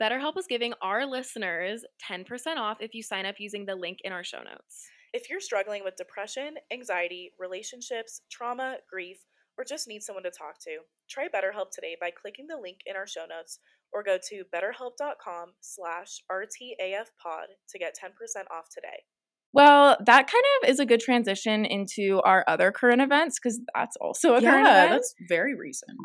BetterHelp 0.00 0.36
is 0.36 0.46
giving 0.48 0.74
our 0.82 1.06
listeners 1.06 1.84
10% 2.10 2.24
off 2.56 2.78
if 2.80 2.94
you 2.94 3.02
sign 3.02 3.26
up 3.26 3.36
using 3.38 3.64
the 3.64 3.76
link 3.76 3.98
in 4.02 4.12
our 4.12 4.24
show 4.24 4.38
notes. 4.38 4.88
If 5.12 5.30
you're 5.30 5.40
struggling 5.40 5.84
with 5.84 5.94
depression, 5.94 6.54
anxiety, 6.72 7.30
relationships, 7.38 8.22
trauma, 8.30 8.78
grief, 8.90 9.18
or 9.56 9.64
just 9.64 9.86
need 9.86 10.02
someone 10.02 10.24
to 10.24 10.30
talk 10.30 10.58
to, 10.62 10.78
try 11.08 11.28
BetterHelp 11.28 11.70
today 11.72 11.96
by 12.00 12.10
clicking 12.10 12.48
the 12.48 12.60
link 12.60 12.78
in 12.86 12.96
our 12.96 13.06
show 13.06 13.24
notes 13.28 13.60
or 13.92 14.02
go 14.02 14.18
to 14.30 14.42
betterhelp.com 14.52 15.52
slash 15.60 16.22
rtafpod 16.28 17.46
to 17.68 17.78
get 17.78 17.94
10% 17.94 18.10
off 18.50 18.64
today. 18.74 19.04
Well, 19.52 19.96
that 20.04 20.26
kind 20.26 20.44
of 20.62 20.68
is 20.68 20.80
a 20.80 20.86
good 20.86 20.98
transition 20.98 21.64
into 21.64 22.20
our 22.24 22.44
other 22.48 22.72
current 22.72 23.00
events 23.00 23.38
because 23.40 23.60
that's 23.72 23.96
also 24.00 24.34
a 24.34 24.40
current 24.40 24.66
event. 24.66 24.90
that's 24.90 25.14
very 25.28 25.54
recent. 25.54 25.96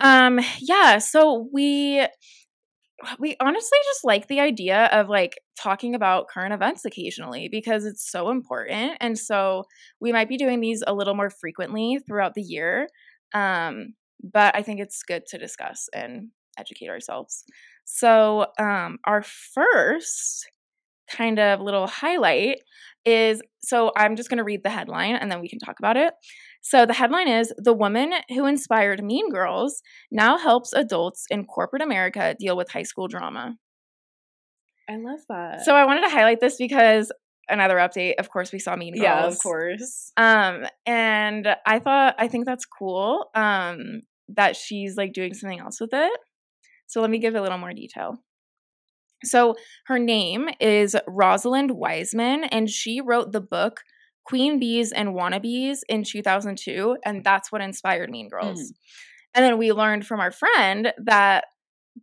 Um, 0.00 0.40
yeah, 0.58 0.98
so 0.98 1.48
we 1.52 2.04
we 3.18 3.36
honestly 3.40 3.78
just 3.84 4.04
like 4.04 4.28
the 4.28 4.40
idea 4.40 4.86
of 4.86 5.08
like 5.08 5.40
talking 5.58 5.94
about 5.94 6.28
current 6.28 6.52
events 6.52 6.84
occasionally 6.84 7.48
because 7.50 7.84
it's 7.84 8.10
so 8.10 8.30
important. 8.30 8.96
And 9.00 9.18
so 9.18 9.64
we 10.00 10.12
might 10.12 10.28
be 10.28 10.36
doing 10.36 10.60
these 10.60 10.82
a 10.86 10.94
little 10.94 11.14
more 11.14 11.30
frequently 11.30 11.98
throughout 12.06 12.34
the 12.34 12.42
year. 12.42 12.88
Um, 13.34 13.94
but 14.22 14.54
I 14.56 14.62
think 14.62 14.80
it's 14.80 15.02
good 15.02 15.24
to 15.28 15.38
discuss 15.38 15.88
and 15.94 16.28
educate 16.58 16.88
ourselves. 16.88 17.44
So, 17.84 18.46
um, 18.58 18.98
our 19.04 19.22
first 19.22 20.46
kind 21.10 21.38
of 21.38 21.60
little 21.60 21.86
highlight 21.86 22.58
is 23.04 23.40
so 23.62 23.92
I'm 23.96 24.16
just 24.16 24.28
going 24.28 24.38
to 24.38 24.44
read 24.44 24.62
the 24.62 24.70
headline 24.70 25.16
and 25.16 25.30
then 25.30 25.40
we 25.40 25.48
can 25.48 25.58
talk 25.58 25.76
about 25.78 25.96
it. 25.96 26.12
So 26.62 26.84
the 26.84 26.92
headline 26.92 27.28
is 27.28 27.52
The 27.56 27.72
Woman 27.72 28.12
Who 28.28 28.46
Inspired 28.46 29.02
Mean 29.02 29.30
Girls 29.30 29.82
Now 30.10 30.36
Helps 30.36 30.72
Adults 30.72 31.24
in 31.30 31.44
Corporate 31.44 31.82
America 31.82 32.36
Deal 32.38 32.56
with 32.56 32.70
High 32.70 32.82
School 32.82 33.08
Drama. 33.08 33.56
I 34.88 34.96
love 34.96 35.20
that. 35.28 35.64
So 35.64 35.74
I 35.74 35.86
wanted 35.86 36.02
to 36.02 36.10
highlight 36.10 36.40
this 36.40 36.56
because 36.56 37.12
another 37.48 37.76
update, 37.76 38.14
of 38.18 38.30
course, 38.30 38.52
we 38.52 38.58
saw 38.58 38.76
Mean 38.76 38.94
Girls. 38.94 39.02
yeah, 39.02 39.26
of 39.26 39.38
course. 39.38 40.12
Um, 40.16 40.66
and 40.86 41.48
I 41.66 41.78
thought 41.78 42.14
I 42.18 42.28
think 42.28 42.46
that's 42.46 42.66
cool. 42.66 43.30
Um, 43.34 44.02
that 44.28 44.56
she's 44.56 44.96
like 44.96 45.12
doing 45.12 45.34
something 45.34 45.60
else 45.60 45.80
with 45.80 45.90
it. 45.92 46.20
So 46.86 47.00
let 47.00 47.10
me 47.10 47.18
give 47.18 47.34
a 47.34 47.40
little 47.40 47.58
more 47.58 47.72
detail. 47.72 48.16
So 49.22 49.54
her 49.86 49.98
name 49.98 50.48
is 50.60 50.96
Rosalind 51.06 51.72
Wiseman, 51.72 52.44
and 52.44 52.70
she 52.70 53.00
wrote 53.00 53.32
the 53.32 53.40
book 53.40 53.80
Queen 54.30 54.60
Bees 54.60 54.92
and 54.92 55.10
Wannabes 55.10 55.78
in 55.88 56.04
2002, 56.04 56.96
and 57.04 57.24
that's 57.24 57.50
what 57.50 57.60
inspired 57.60 58.10
Mean 58.10 58.28
Girls. 58.28 58.60
Mm. 58.60 58.74
And 59.34 59.44
then 59.44 59.58
we 59.58 59.72
learned 59.72 60.06
from 60.06 60.20
our 60.20 60.30
friend 60.30 60.92
that 61.04 61.46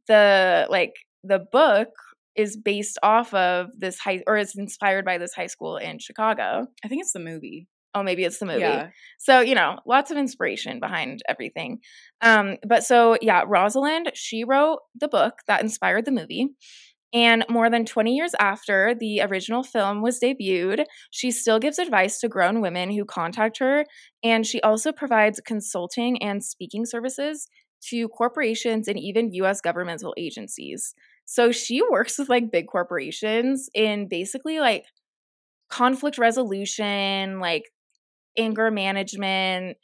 the 0.08 0.68
like 0.70 0.94
the 1.24 1.40
book 1.40 1.88
is 2.36 2.58
based 2.58 3.00
off 3.02 3.34
of 3.34 3.70
this 3.78 3.98
high 3.98 4.24
or 4.28 4.38
is 4.38 4.56
inspired 4.58 5.06
by 5.06 5.18
this 5.18 5.34
high 5.34 5.48
school 5.48 5.78
in 5.78 6.00
Chicago. 6.00 6.68
I 6.84 6.88
think 6.90 7.02
it's 7.02 7.14
the 7.14 7.20
movie. 7.20 7.68
Oh, 7.96 8.04
maybe 8.04 8.26
it's 8.26 8.40
the 8.40 8.46
movie. 8.46 8.60
Yeah. 8.60 8.90
So, 9.18 9.40
you 9.40 9.56
know, 9.56 9.80
lots 9.88 10.12
of 10.12 10.18
inspiration 10.18 10.80
behind 10.82 11.22
everything. 11.28 11.80
Um, 12.22 12.58
but 12.68 12.84
so 12.84 13.18
yeah, 13.22 13.44
Rosalind, 13.48 14.12
she 14.14 14.44
wrote 14.44 14.80
the 15.00 15.08
book 15.08 15.36
that 15.48 15.64
inspired 15.64 16.04
the 16.04 16.12
movie. 16.12 16.50
And 17.18 17.44
more 17.50 17.68
than 17.68 17.84
20 17.84 18.16
years 18.16 18.36
after 18.40 18.94
the 18.94 19.22
original 19.22 19.64
film 19.64 20.04
was 20.04 20.20
debuted, 20.20 20.86
she 21.10 21.32
still 21.32 21.58
gives 21.58 21.80
advice 21.80 22.20
to 22.20 22.30
grown 22.30 22.62
women 22.62 22.92
who 22.92 23.06
contact 23.06 23.58
her. 23.58 23.86
And 24.24 24.46
she 24.46 24.62
also 24.62 24.92
provides 24.92 25.42
consulting 25.44 26.22
and 26.22 26.44
speaking 26.44 26.86
services 26.86 27.48
to 27.90 28.08
corporations 28.10 28.88
and 28.88 29.00
even 29.00 29.34
US 29.34 29.62
governmental 29.62 30.14
agencies. 30.16 30.94
So 31.26 31.52
she 31.52 31.82
works 31.90 32.20
with 32.20 32.30
like 32.30 32.52
big 32.52 32.68
corporations 32.68 33.68
in 33.74 34.08
basically 34.08 34.60
like 34.60 34.86
conflict 35.72 36.20
resolution, 36.20 37.40
like 37.40 37.64
anger 38.38 38.70
management, 38.70 39.78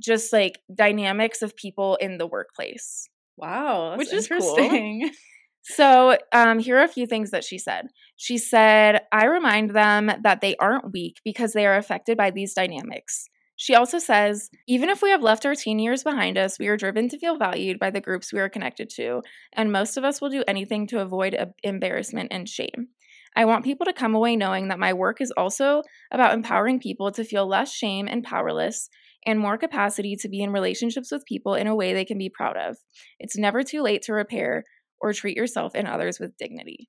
just 0.00 0.32
like 0.32 0.60
dynamics 0.72 1.42
of 1.42 1.56
people 1.56 1.96
in 1.96 2.18
the 2.18 2.28
workplace. 2.28 3.08
Wow, 3.36 3.96
which 3.96 4.12
is 4.12 4.30
interesting. 4.30 5.00
Cool. 5.02 5.10
So, 5.68 6.16
um, 6.32 6.60
here 6.60 6.78
are 6.78 6.84
a 6.84 6.88
few 6.88 7.06
things 7.06 7.32
that 7.32 7.42
she 7.42 7.58
said. 7.58 7.88
She 8.14 8.38
said, 8.38 9.00
I 9.10 9.26
remind 9.26 9.70
them 9.70 10.12
that 10.22 10.40
they 10.40 10.54
aren't 10.56 10.92
weak 10.92 11.16
because 11.24 11.54
they 11.54 11.66
are 11.66 11.76
affected 11.76 12.16
by 12.16 12.30
these 12.30 12.54
dynamics. 12.54 13.28
She 13.56 13.74
also 13.74 13.98
says, 13.98 14.48
even 14.68 14.90
if 14.90 15.02
we 15.02 15.10
have 15.10 15.22
left 15.22 15.44
our 15.44 15.56
teen 15.56 15.80
years 15.80 16.04
behind 16.04 16.38
us, 16.38 16.56
we 16.60 16.68
are 16.68 16.76
driven 16.76 17.08
to 17.08 17.18
feel 17.18 17.36
valued 17.36 17.80
by 17.80 17.90
the 17.90 18.00
groups 18.00 18.32
we 18.32 18.38
are 18.38 18.48
connected 18.48 18.88
to, 18.90 19.22
and 19.54 19.72
most 19.72 19.96
of 19.96 20.04
us 20.04 20.20
will 20.20 20.30
do 20.30 20.44
anything 20.46 20.86
to 20.86 21.00
avoid 21.00 21.36
embarrassment 21.64 22.28
and 22.30 22.48
shame. 22.48 22.88
I 23.34 23.44
want 23.44 23.64
people 23.64 23.86
to 23.86 23.92
come 23.92 24.14
away 24.14 24.36
knowing 24.36 24.68
that 24.68 24.78
my 24.78 24.92
work 24.92 25.20
is 25.20 25.32
also 25.36 25.82
about 26.12 26.32
empowering 26.32 26.78
people 26.78 27.10
to 27.10 27.24
feel 27.24 27.46
less 27.46 27.72
shame 27.72 28.06
and 28.08 28.22
powerless 28.22 28.88
and 29.26 29.40
more 29.40 29.58
capacity 29.58 30.14
to 30.16 30.28
be 30.28 30.40
in 30.40 30.52
relationships 30.52 31.10
with 31.10 31.26
people 31.26 31.54
in 31.54 31.66
a 31.66 31.74
way 31.74 31.92
they 31.92 32.04
can 32.04 32.16
be 32.16 32.30
proud 32.30 32.56
of. 32.56 32.76
It's 33.18 33.36
never 33.36 33.64
too 33.64 33.82
late 33.82 34.02
to 34.02 34.12
repair, 34.12 34.64
or 35.00 35.12
treat 35.12 35.36
yourself 35.36 35.72
and 35.74 35.86
others 35.86 36.18
with 36.18 36.36
dignity. 36.36 36.88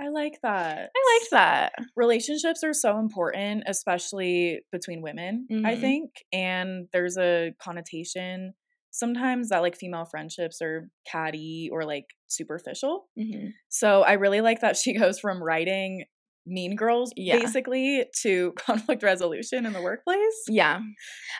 I 0.00 0.08
like 0.08 0.38
that. 0.42 0.90
I 0.96 1.18
like 1.20 1.30
that. 1.30 1.72
Relationships 1.94 2.64
are 2.64 2.72
so 2.72 2.98
important, 2.98 3.64
especially 3.66 4.60
between 4.72 5.02
women, 5.02 5.46
mm-hmm. 5.50 5.66
I 5.66 5.76
think. 5.76 6.10
And 6.32 6.88
there's 6.92 7.18
a 7.18 7.52
connotation 7.62 8.54
sometimes 8.92 9.50
that 9.50 9.60
like 9.60 9.76
female 9.76 10.04
friendships 10.04 10.60
are 10.62 10.88
catty 11.06 11.68
or 11.70 11.84
like 11.84 12.06
superficial. 12.28 13.08
Mm-hmm. 13.18 13.48
So 13.68 14.02
I 14.02 14.12
really 14.12 14.40
like 14.40 14.60
that 14.60 14.76
she 14.76 14.94
goes 14.98 15.20
from 15.20 15.42
writing 15.42 16.04
mean 16.46 16.74
girls 16.74 17.12
yeah. 17.16 17.38
basically 17.38 18.06
to 18.22 18.52
conflict 18.58 19.02
resolution 19.02 19.66
in 19.66 19.72
the 19.72 19.82
workplace. 19.82 20.44
Yeah. 20.48 20.80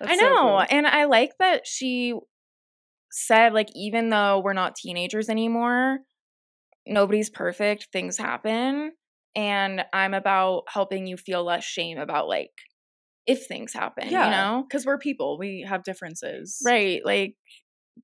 That's 0.00 0.12
I 0.12 0.16
know. 0.16 0.34
So 0.34 0.36
cool. 0.36 0.64
And 0.70 0.86
I 0.86 1.06
like 1.06 1.32
that 1.38 1.66
she 1.66 2.14
said 3.10 3.52
like 3.52 3.68
even 3.74 4.08
though 4.10 4.40
we're 4.44 4.52
not 4.52 4.76
teenagers 4.76 5.28
anymore 5.28 5.98
nobody's 6.86 7.30
perfect 7.30 7.88
things 7.92 8.16
happen 8.16 8.92
and 9.34 9.84
i'm 9.92 10.14
about 10.14 10.62
helping 10.68 11.06
you 11.06 11.16
feel 11.16 11.44
less 11.44 11.64
shame 11.64 11.98
about 11.98 12.28
like 12.28 12.50
if 13.26 13.46
things 13.46 13.72
happen 13.72 14.08
yeah, 14.08 14.24
you 14.24 14.30
know? 14.30 14.64
because 14.66 14.84
we're 14.84 14.98
people 14.98 15.38
we 15.38 15.64
have 15.68 15.84
differences. 15.84 16.60
Right 16.64 17.00
like 17.04 17.36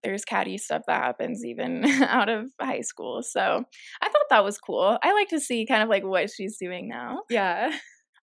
there's 0.03 0.25
catty 0.25 0.59
stuff 0.59 0.83
that 0.87 1.03
happens 1.03 1.45
even 1.45 1.85
out 2.03 2.29
of 2.29 2.51
high 2.61 2.83
school 2.83 3.23
so 3.23 3.65
i 4.03 4.09
thought 4.09 4.27
that 4.31 4.45
was 4.45 4.59
cool 4.59 4.99
i 5.03 5.13
like 5.13 5.29
to 5.29 5.41
see 5.41 5.67
kind 5.67 5.83
of 5.83 5.89
like 5.89 6.05
what 6.05 6.31
she's 6.31 6.59
doing 6.59 6.89
now. 6.89 7.23
Yeah. 7.31 7.77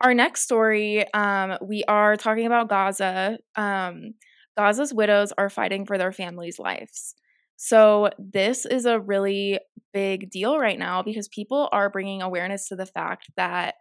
Our 0.00 0.14
next 0.14 0.42
story 0.42 1.12
um 1.12 1.58
we 1.62 1.82
are 1.88 2.16
talking 2.16 2.46
about 2.46 2.68
gaza 2.68 3.38
um 3.56 4.14
Gaza's 4.58 4.94
widows 4.94 5.32
are 5.36 5.50
fighting 5.50 5.86
for 5.86 5.98
their 5.98 6.12
families' 6.12 6.58
lives. 6.58 7.14
So, 7.56 8.10
this 8.18 8.66
is 8.66 8.84
a 8.84 9.00
really 9.00 9.58
big 9.92 10.30
deal 10.30 10.58
right 10.58 10.78
now 10.78 11.02
because 11.02 11.28
people 11.28 11.68
are 11.72 11.90
bringing 11.90 12.20
awareness 12.22 12.68
to 12.68 12.76
the 12.76 12.86
fact 12.86 13.30
that 13.36 13.74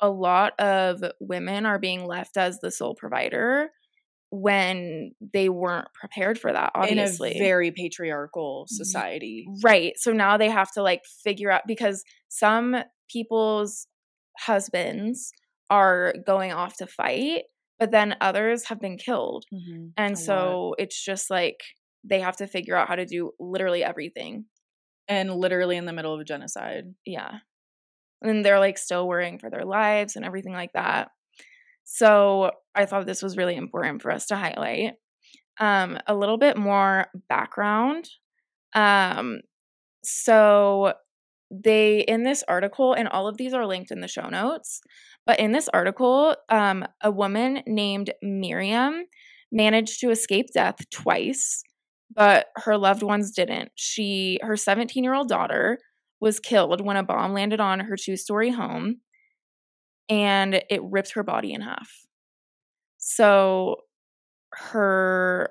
a 0.00 0.10
lot 0.10 0.58
of 0.58 1.02
women 1.20 1.66
are 1.66 1.78
being 1.78 2.06
left 2.06 2.36
as 2.36 2.58
the 2.58 2.70
sole 2.70 2.94
provider 2.94 3.70
when 4.30 5.12
they 5.32 5.48
weren't 5.48 5.88
prepared 5.92 6.38
for 6.38 6.52
that 6.52 6.70
obviously 6.76 7.32
in 7.32 7.36
a 7.36 7.44
very 7.44 7.72
patriarchal 7.72 8.64
society 8.68 9.44
right 9.64 9.94
so 9.96 10.12
now 10.12 10.36
they 10.36 10.48
have 10.48 10.70
to 10.70 10.82
like 10.82 11.02
figure 11.24 11.50
out 11.50 11.62
because 11.66 12.04
some 12.28 12.76
people's 13.10 13.88
husbands 14.38 15.32
are 15.68 16.14
going 16.24 16.52
off 16.52 16.76
to 16.76 16.86
fight 16.86 17.42
but 17.80 17.90
then 17.90 18.14
others 18.20 18.66
have 18.66 18.78
been 18.78 18.98
killed. 18.98 19.46
Mm-hmm. 19.52 19.86
And 19.96 20.12
a 20.12 20.16
so 20.16 20.68
lot. 20.68 20.74
it's 20.78 21.02
just 21.02 21.30
like 21.30 21.60
they 22.04 22.20
have 22.20 22.36
to 22.36 22.46
figure 22.46 22.76
out 22.76 22.88
how 22.88 22.94
to 22.94 23.06
do 23.06 23.32
literally 23.40 23.82
everything. 23.82 24.44
And 25.08 25.34
literally 25.34 25.76
in 25.76 25.86
the 25.86 25.92
middle 25.92 26.14
of 26.14 26.20
a 26.20 26.24
genocide. 26.24 26.84
Yeah. 27.04 27.38
And 28.22 28.44
they're 28.44 28.60
like 28.60 28.78
still 28.78 29.08
worrying 29.08 29.40
for 29.40 29.50
their 29.50 29.64
lives 29.64 30.14
and 30.14 30.24
everything 30.24 30.52
like 30.52 30.72
that. 30.74 31.08
So 31.82 32.52
I 32.76 32.86
thought 32.86 33.06
this 33.06 33.22
was 33.22 33.36
really 33.36 33.56
important 33.56 34.02
for 34.02 34.12
us 34.12 34.26
to 34.26 34.36
highlight. 34.36 34.92
Um, 35.58 35.98
a 36.06 36.14
little 36.14 36.38
bit 36.38 36.56
more 36.56 37.08
background. 37.28 38.08
Um, 38.72 39.40
so 40.04 40.94
they 41.50 42.00
in 42.00 42.22
this 42.24 42.44
article, 42.48 42.94
and 42.94 43.08
all 43.08 43.26
of 43.28 43.36
these 43.36 43.52
are 43.52 43.66
linked 43.66 43.90
in 43.90 44.00
the 44.00 44.08
show 44.08 44.28
notes. 44.28 44.80
But 45.26 45.40
in 45.40 45.52
this 45.52 45.68
article, 45.68 46.36
um, 46.48 46.84
a 47.02 47.10
woman 47.10 47.62
named 47.66 48.12
Miriam 48.22 49.04
managed 49.52 50.00
to 50.00 50.10
escape 50.10 50.46
death 50.54 50.76
twice, 50.90 51.62
but 52.14 52.46
her 52.56 52.76
loved 52.76 53.02
ones 53.02 53.32
didn't. 53.32 53.70
She, 53.74 54.38
her 54.42 54.56
17 54.56 55.04
year 55.04 55.14
old 55.14 55.28
daughter, 55.28 55.78
was 56.20 56.40
killed 56.40 56.84
when 56.84 56.96
a 56.96 57.02
bomb 57.02 57.32
landed 57.32 57.60
on 57.60 57.80
her 57.80 57.96
two 57.96 58.16
story 58.16 58.50
home 58.50 59.00
and 60.08 60.62
it 60.68 60.82
ripped 60.82 61.12
her 61.12 61.22
body 61.22 61.52
in 61.52 61.60
half. 61.62 61.88
So 62.98 63.76
her 64.52 65.50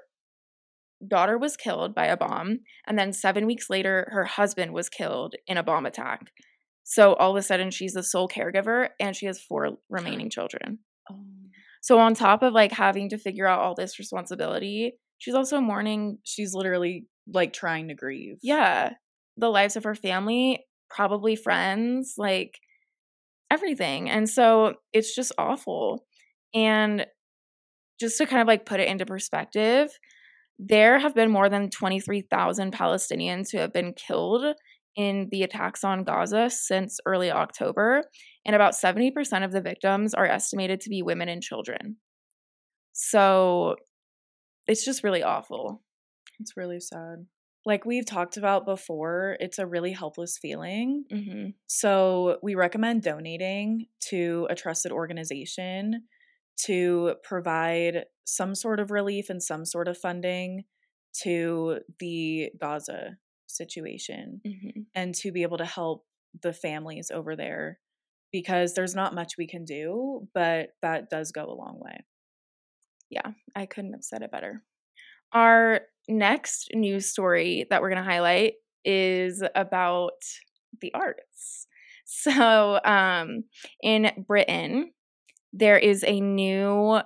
daughter 1.07 1.37
was 1.37 1.57
killed 1.57 1.95
by 1.95 2.07
a 2.07 2.17
bomb, 2.17 2.59
and 2.87 2.97
then 2.97 3.13
seven 3.13 3.45
weeks 3.45 3.69
later, 3.69 4.07
her 4.11 4.25
husband 4.25 4.73
was 4.73 4.89
killed 4.89 5.35
in 5.47 5.57
a 5.57 5.63
bomb 5.63 5.85
attack. 5.85 6.31
So 6.83 7.13
all 7.13 7.31
of 7.31 7.37
a 7.37 7.43
sudden, 7.43 7.69
she's 7.69 7.93
the 7.93 8.01
sole 8.01 8.27
caregiver 8.27 8.89
and 8.99 9.15
she 9.15 9.27
has 9.27 9.39
four 9.39 9.77
remaining 9.89 10.31
children. 10.31 10.79
Oh. 11.11 11.23
So 11.81 11.99
on 11.99 12.15
top 12.15 12.41
of 12.41 12.53
like 12.53 12.71
having 12.71 13.09
to 13.09 13.19
figure 13.19 13.45
out 13.45 13.59
all 13.59 13.75
this 13.75 13.99
responsibility, 13.99 14.93
she's 15.19 15.35
also 15.35 15.61
mourning. 15.61 16.17
She's 16.23 16.55
literally 16.55 17.05
like 17.31 17.53
trying 17.53 17.89
to 17.89 17.93
grieve. 17.93 18.37
Yeah. 18.41 18.93
The 19.37 19.49
lives 19.49 19.75
of 19.75 19.83
her 19.83 19.93
family, 19.93 20.65
probably 20.89 21.35
friends, 21.35 22.15
like 22.17 22.59
everything. 23.51 24.09
And 24.09 24.27
so 24.27 24.73
it's 24.91 25.15
just 25.15 25.31
awful. 25.37 26.05
And 26.55 27.05
just 27.99 28.17
to 28.17 28.25
kind 28.25 28.41
of 28.41 28.47
like 28.47 28.65
put 28.65 28.79
it 28.79 28.87
into 28.87 29.05
perspective, 29.05 29.91
there 30.59 30.99
have 30.99 31.15
been 31.15 31.31
more 31.31 31.47
than 31.47 31.69
23,000 31.69 32.73
Palestinians 32.73 33.51
who 33.51 33.57
have 33.59 33.71
been 33.71 33.93
killed 33.93 34.55
in 34.95 35.29
the 35.31 35.43
attacks 35.43 35.85
on 35.85 36.03
Gaza 36.03 36.49
since 36.49 36.99
early 37.05 37.31
October, 37.31 38.03
and 38.45 38.55
about 38.55 38.73
70% 38.73 39.45
of 39.45 39.53
the 39.53 39.61
victims 39.61 40.13
are 40.13 40.25
estimated 40.25 40.81
to 40.81 40.89
be 40.89 41.01
women 41.01 41.29
and 41.29 41.41
children. 41.41 41.95
So 42.91 43.75
it's 44.67 44.83
just 44.83 45.03
really 45.03 45.23
awful. 45.23 45.81
It's 46.39 46.57
really 46.57 46.81
sad. 46.81 47.25
Like 47.65 47.85
we've 47.85 48.05
talked 48.05 48.35
about 48.35 48.65
before, 48.65 49.37
it's 49.39 49.59
a 49.59 49.67
really 49.67 49.93
helpless 49.93 50.37
feeling. 50.41 51.05
Mm-hmm. 51.11 51.49
So 51.67 52.37
we 52.43 52.55
recommend 52.55 53.03
donating 53.03 53.87
to 54.09 54.47
a 54.49 54.55
trusted 54.55 54.91
organization 54.91 56.03
to 56.65 57.15
provide 57.23 58.05
some 58.25 58.53
sort 58.55 58.79
of 58.79 58.91
relief 58.91 59.29
and 59.29 59.41
some 59.41 59.65
sort 59.65 59.87
of 59.87 59.97
funding 59.97 60.63
to 61.23 61.79
the 61.99 62.49
Gaza 62.59 63.17
situation 63.47 64.41
Mm-hmm. 64.45 64.81
and 64.93 65.15
to 65.15 65.31
be 65.31 65.41
able 65.41 65.57
to 65.57 65.65
help 65.65 66.05
the 66.43 66.53
families 66.53 67.09
over 67.11 67.35
there 67.35 67.79
because 68.31 68.75
there's 68.75 68.93
not 68.93 69.15
much 69.15 69.37
we 69.37 69.47
can 69.47 69.65
do, 69.65 70.27
but 70.35 70.69
that 70.83 71.09
does 71.09 71.31
go 71.31 71.45
a 71.45 71.55
long 71.55 71.79
way. 71.79 72.05
Yeah, 73.09 73.31
I 73.55 73.65
couldn't 73.65 73.93
have 73.93 74.03
said 74.03 74.21
it 74.21 74.31
better. 74.31 74.63
Our 75.33 75.81
next 76.07 76.69
news 76.75 77.07
story 77.07 77.65
that 77.71 77.81
we're 77.81 77.89
going 77.89 78.03
to 78.03 78.09
highlight 78.09 78.53
is 78.85 79.43
about 79.55 80.11
the 80.79 80.93
arts. 80.93 81.65
So, 82.05 82.79
um, 82.83 83.43
in 83.81 84.11
Britain, 84.27 84.91
there 85.53 85.77
is 85.77 86.03
a 86.05 86.19
new 86.19 86.99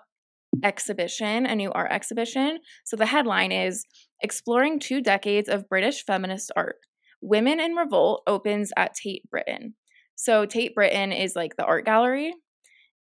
exhibition, 0.64 1.46
a 1.46 1.56
new 1.56 1.72
art 1.72 1.92
exhibition. 1.92 2.60
So, 2.86 2.96
the 2.96 3.06
headline 3.06 3.52
is 3.52 3.86
Exploring 4.22 4.80
Two 4.80 5.02
Decades 5.02 5.50
of 5.50 5.68
British 5.70 6.06
Feminist 6.06 6.52
Art. 6.56 6.78
Women 7.22 7.60
in 7.60 7.74
Revolt 7.74 8.24
opens 8.28 8.72
at 8.78 8.94
Tate 8.96 9.30
Britain. 9.30 9.76
So, 10.16 10.46
Tate 10.46 10.76
Britain 10.76 11.12
is 11.12 11.36
like 11.36 11.56
the 11.56 11.66
art 11.66 11.86
gallery. 11.86 12.34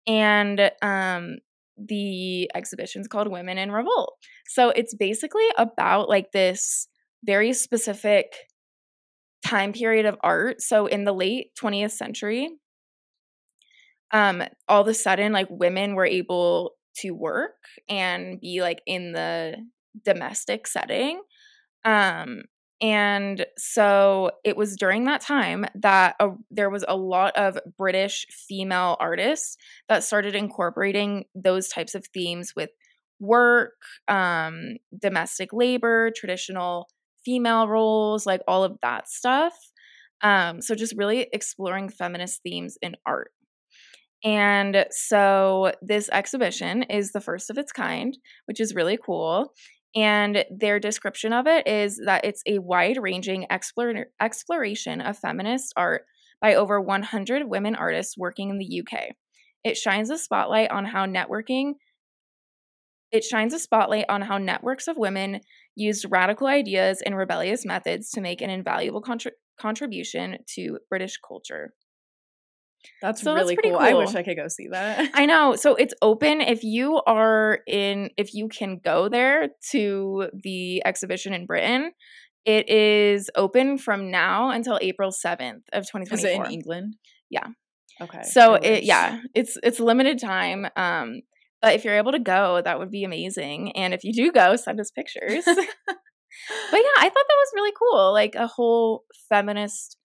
And 0.07 0.71
um, 0.83 1.37
the 1.77 2.51
exhibition's 2.55 3.09
called 3.09 3.31
Women 3.31 3.59
in 3.59 3.71
Revolt. 3.73 4.15
So 4.47 4.71
it's 4.71 4.95
basically 4.95 5.47
about 5.57 6.09
like 6.09 6.33
this 6.33 6.89
very 7.25 7.53
specific 7.53 8.35
time 9.45 9.73
period 9.73 10.07
of 10.07 10.17
art. 10.23 10.61
So 10.61 10.87
in 10.87 11.05
the 11.05 11.13
late 11.13 11.49
20th 11.61 11.93
century, 11.93 12.49
um, 14.13 14.43
all 14.69 14.83
of 14.83 14.89
a 14.89 14.95
sudden, 14.95 15.33
like 15.33 15.49
women 15.51 15.95
were 15.95 16.07
able 16.07 16.73
to 16.97 17.13
work 17.13 17.57
and 17.89 18.41
be 18.41 18.61
like 18.61 18.83
in 18.87 19.13
the 19.13 19.57
domestic 20.05 20.67
setting. 20.67 21.23
Um, 21.85 22.43
and 22.81 23.47
so 23.57 24.33
it 24.45 24.57
was 24.57 24.77
during 24.77 25.05
that 25.05 25.21
time 25.21 25.65
that 25.77 26.17
a, 26.19 26.31
there 26.51 26.69
was 26.69 26.85
a 26.87 26.97
lot 26.97 27.37
of 27.37 27.59
British 27.79 28.27
female 28.31 28.97
artists 28.99 29.57
that 29.89 30.03
started 30.03 30.35
incorporating 30.35 31.25
those 31.35 31.69
types 31.69 31.95
of 31.95 32.05
themes 32.13 32.55
with 32.57 32.71
work, 33.21 33.75
um, 34.09 34.77
domestic 35.01 35.53
labor, 35.53 36.11
traditional 36.15 36.89
female 37.25 37.69
roles, 37.69 38.27
like 38.27 38.43
all 38.49 38.65
of 38.65 38.77
that 38.83 39.09
stuff. 39.09 39.55
Um, 40.21 40.61
so 40.61 40.75
just 40.75 40.97
really 40.97 41.29
exploring 41.33 41.89
feminist 41.89 42.43
themes 42.43 42.77
in 42.83 42.97
art. 43.07 43.31
And 44.25 44.87
so 44.91 45.73
this 45.83 46.09
exhibition 46.13 46.85
is 46.85 47.13
the 47.13 47.21
first 47.21 47.51
of 47.51 47.59
its 47.59 47.73
kind, 47.73 48.17
which 48.47 48.61
is 48.61 48.75
really 48.75 48.99
cool. 49.05 49.53
And 49.95 50.45
their 50.51 50.79
description 50.79 51.33
of 51.33 51.47
it 51.47 51.67
is 51.67 52.01
that 52.07 52.25
it's 52.25 52.43
a 52.47 52.59
wide 52.59 52.99
ranging 53.01 53.47
exploration 53.51 55.01
of 55.01 55.19
feminist 55.19 55.73
art 55.77 56.05
by 56.41 56.55
over 56.55 56.81
100 56.81 57.49
women 57.49 57.75
artists 57.75 58.17
working 58.17 58.51
in 58.51 58.59
the 58.59 58.81
UK. 58.81 59.09
It 59.65 59.77
shines 59.77 60.11
a 60.11 60.19
spotlight 60.19 60.71
on 60.71 60.85
how 60.87 61.07
networking 61.07 61.75
it 63.11 63.25
shines 63.25 63.53
a 63.53 63.59
spotlight 63.59 64.07
on 64.09 64.23
how 64.23 64.39
networks 64.39 64.89
of 64.89 64.97
women 64.97 65.41
used 65.75 66.07
radical 66.11 66.47
ideas 66.47 67.03
and 67.03 67.17
rebellious 67.17 67.65
methods 67.65 68.11
to 68.11 68.21
make 68.21 68.41
an 68.41 68.51
invaluable 68.51 69.03
contri- 69.03 69.33
contribution 69.59 70.39
to 70.55 70.79
British 70.89 71.19
culture. 71.27 71.75
That's 73.01 73.23
So 73.23 73.35
that's 73.35 73.45
really 73.45 73.57
pretty 73.57 73.71
cool. 73.71 73.79
I 73.79 73.95
wish 73.95 74.15
I 74.15 74.23
could 74.23 74.37
go 74.37 74.49
see 74.49 74.69
that. 74.69 75.11
I 75.15 75.27
know. 75.27 75.57
So 75.57 75.75
it's 75.75 75.95
open 76.03 76.41
if 76.41 76.63
you 76.63 77.01
are 77.07 77.61
in 77.67 78.11
if 78.17 78.35
you 78.35 78.49
can 78.49 78.81
go 78.83 79.09
there 79.09 79.51
to 79.71 80.29
the 80.43 80.83
exhibition 80.85 81.35
in 81.35 81.47
Britain. 81.47 81.93
It 82.45 82.69
is 82.69 83.31
open 83.37 83.79
from 83.79 84.11
now 84.11 84.51
until 84.51 84.79
April 84.83 85.11
7th 85.11 85.63
of 85.73 85.85
2024. 85.85 86.19
Is 86.19 86.25
it 86.25 86.35
in 86.35 86.47
England? 86.47 86.97
Yeah. 87.31 87.47
Okay. 88.01 88.23
So 88.25 88.55
I 88.55 88.59
it 88.59 88.85
yeah, 88.85 89.21
it's 89.35 89.57
it's 89.63 89.79
limited 89.79 90.19
time. 90.19 90.67
Um 90.77 91.23
but 91.61 91.75
if 91.75 91.85
you're 91.85 91.97
able 91.97 92.13
to 92.13 92.19
go, 92.19 92.61
that 92.65 92.81
would 92.81 92.91
be 92.91 93.05
amazing. 93.05 93.71
And 93.73 93.95
if 93.95 94.03
you 94.03 94.13
do 94.13 94.33
go, 94.33 94.57
send 94.57 94.81
us 94.81 94.91
pictures. 94.91 95.45
but 95.47 95.57
yeah, 95.57 96.97
I 96.99 97.05
thought 97.05 97.15
that 97.15 97.39
was 97.39 97.53
really 97.55 97.73
cool. 97.79 98.13
Like 98.13 98.35
a 98.35 98.49
whole 98.49 99.05
feminist 99.29 99.97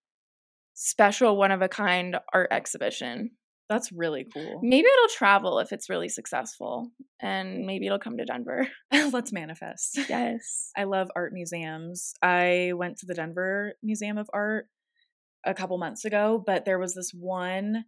special 0.78 1.36
one 1.38 1.52
of 1.52 1.64
a 1.64 1.68
kind 1.68 2.18
art 2.32 2.50
exhibition. 2.52 3.32
That's 3.68 3.92
really 3.92 4.26
cool. 4.34 4.62
Maybe 4.64 4.88
it'll 4.88 5.16
travel 5.18 5.60
if 5.60 5.74
it's 5.74 5.90
really 5.90 6.08
successful, 6.08 6.92
and 7.22 7.66
maybe 7.66 7.88
it'll 7.88 8.00
come 8.00 8.18
to 8.18 8.26
Denver. 8.26 8.68
Let's 9.12 9.34
manifest. 9.34 10.00
Yes. 10.08 10.70
I 10.78 10.86
love 10.86 11.10
art 11.16 11.34
museums. 11.34 12.14
I 12.22 12.72
went 12.76 12.98
to 13.00 13.06
the 13.06 13.16
Denver 13.16 13.74
Museum 13.84 14.18
of 14.18 14.30
Art 14.34 14.68
a 15.46 15.54
couple 15.54 15.78
months 15.80 16.06
ago, 16.06 16.42
but 16.46 16.64
there 16.64 16.80
was 16.80 16.94
this 16.94 17.12
one 17.14 17.86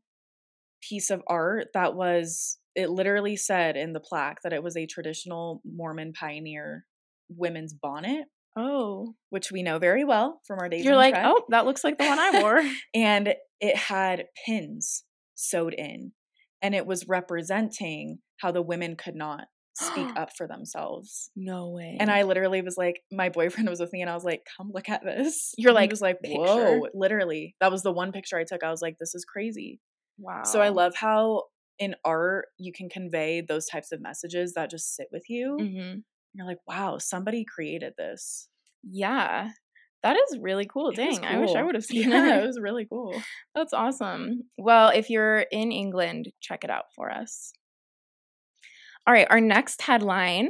piece 0.81 1.11
of 1.11 1.21
art 1.27 1.67
that 1.73 1.95
was, 1.95 2.57
it 2.75 2.89
literally 2.89 3.35
said 3.35 3.77
in 3.77 3.93
the 3.93 3.99
plaque 3.99 4.41
that 4.43 4.53
it 4.53 4.63
was 4.63 4.75
a 4.75 4.87
traditional 4.87 5.61
Mormon 5.63 6.11
pioneer 6.11 6.85
women's 7.29 7.73
bonnet, 7.73 8.25
Oh, 8.55 9.15
which 9.29 9.51
we 9.51 9.63
know 9.63 9.79
very 9.79 10.03
well 10.03 10.41
from 10.45 10.59
our 10.59 10.67
days. 10.69 10.83
you're 10.83 10.95
like, 10.95 11.15
oh, 11.17 11.43
that 11.49 11.65
looks 11.65 11.83
like 11.83 11.97
the 11.97 12.05
one 12.05 12.19
I 12.19 12.41
wore. 12.41 12.61
and 12.93 13.33
it 13.61 13.75
had 13.75 14.25
pins 14.45 15.03
sewed 15.35 15.73
in 15.73 16.11
and 16.61 16.75
it 16.75 16.85
was 16.85 17.07
representing 17.07 18.19
how 18.37 18.51
the 18.51 18.61
women 18.61 18.95
could 18.95 19.15
not 19.15 19.45
speak 19.75 20.09
up 20.17 20.29
for 20.35 20.47
themselves 20.47 21.29
no 21.37 21.69
way. 21.69 21.95
and 21.99 22.11
i 22.11 22.23
literally 22.23 22.61
was 22.61 22.75
like 22.77 23.01
my 23.11 23.29
boyfriend 23.29 23.69
was 23.69 23.79
with 23.79 23.93
me 23.93 24.01
and 24.01 24.09
i 24.09 24.13
was 24.13 24.23
like 24.25 24.41
come 24.57 24.69
look 24.73 24.89
at 24.89 25.03
this 25.05 25.53
You're 25.57 25.69
And 25.69 25.75
like, 25.75 25.89
was 25.91 26.01
like 26.01 26.19
"Picture?" 26.21 26.37
whoa 26.39 26.87
literally 26.93 27.55
that 27.61 27.71
was 27.71 27.83
the 27.83 27.91
one 27.91 28.11
picture 28.11 28.37
i 28.37 28.43
took 28.43 28.63
i 28.63 28.69
was 28.71 28.81
like 28.81 28.97
this 28.99 29.15
is 29.15 29.23
crazy 29.23 29.79
wow. 30.17 30.43
so 30.43 30.59
i 30.61 30.67
love 30.69 30.93
how 30.95 31.43
in 31.77 31.95
art 32.03 32.47
you 32.57 32.73
can 32.73 32.89
convey 32.89 33.39
those 33.39 33.65
types 33.67 33.93
of 33.93 34.01
messages 34.01 34.53
that 34.55 34.69
just 34.69 34.95
sit 34.95 35.07
with 35.13 35.23
you 35.29 35.57
hmm 35.57 35.99
you're 36.33 36.45
like 36.45 36.59
wow 36.67 36.97
somebody 36.97 37.43
created 37.45 37.93
this 37.97 38.47
Yeah, 38.83 39.49
that 40.03 40.15
is 40.15 40.37
really 40.39 40.65
cool. 40.65 40.89
It 40.89 40.95
Dang, 40.95 41.25
I 41.25 41.37
wish 41.39 41.55
I 41.55 41.63
would 41.63 41.75
have 41.75 41.83
seen 41.91 42.09
yeah 42.09 42.25
that. 42.25 42.43
it 42.43 42.47
was 42.47 42.59
really 42.61 42.85
cool 42.85 43.21
That's 43.55 43.73
awesome. 43.73 44.43
Well, 44.57 44.89
if 44.89 45.09
you're 45.09 45.39
in 45.51 45.71
England, 45.71 46.29
check 46.41 46.63
it 46.63 46.69
out 46.69 46.85
for 46.95 47.11
us. 47.11 47.53
All 49.07 49.13
right, 49.13 49.27
our 49.29 49.41
next 49.41 49.81
headline 49.81 50.49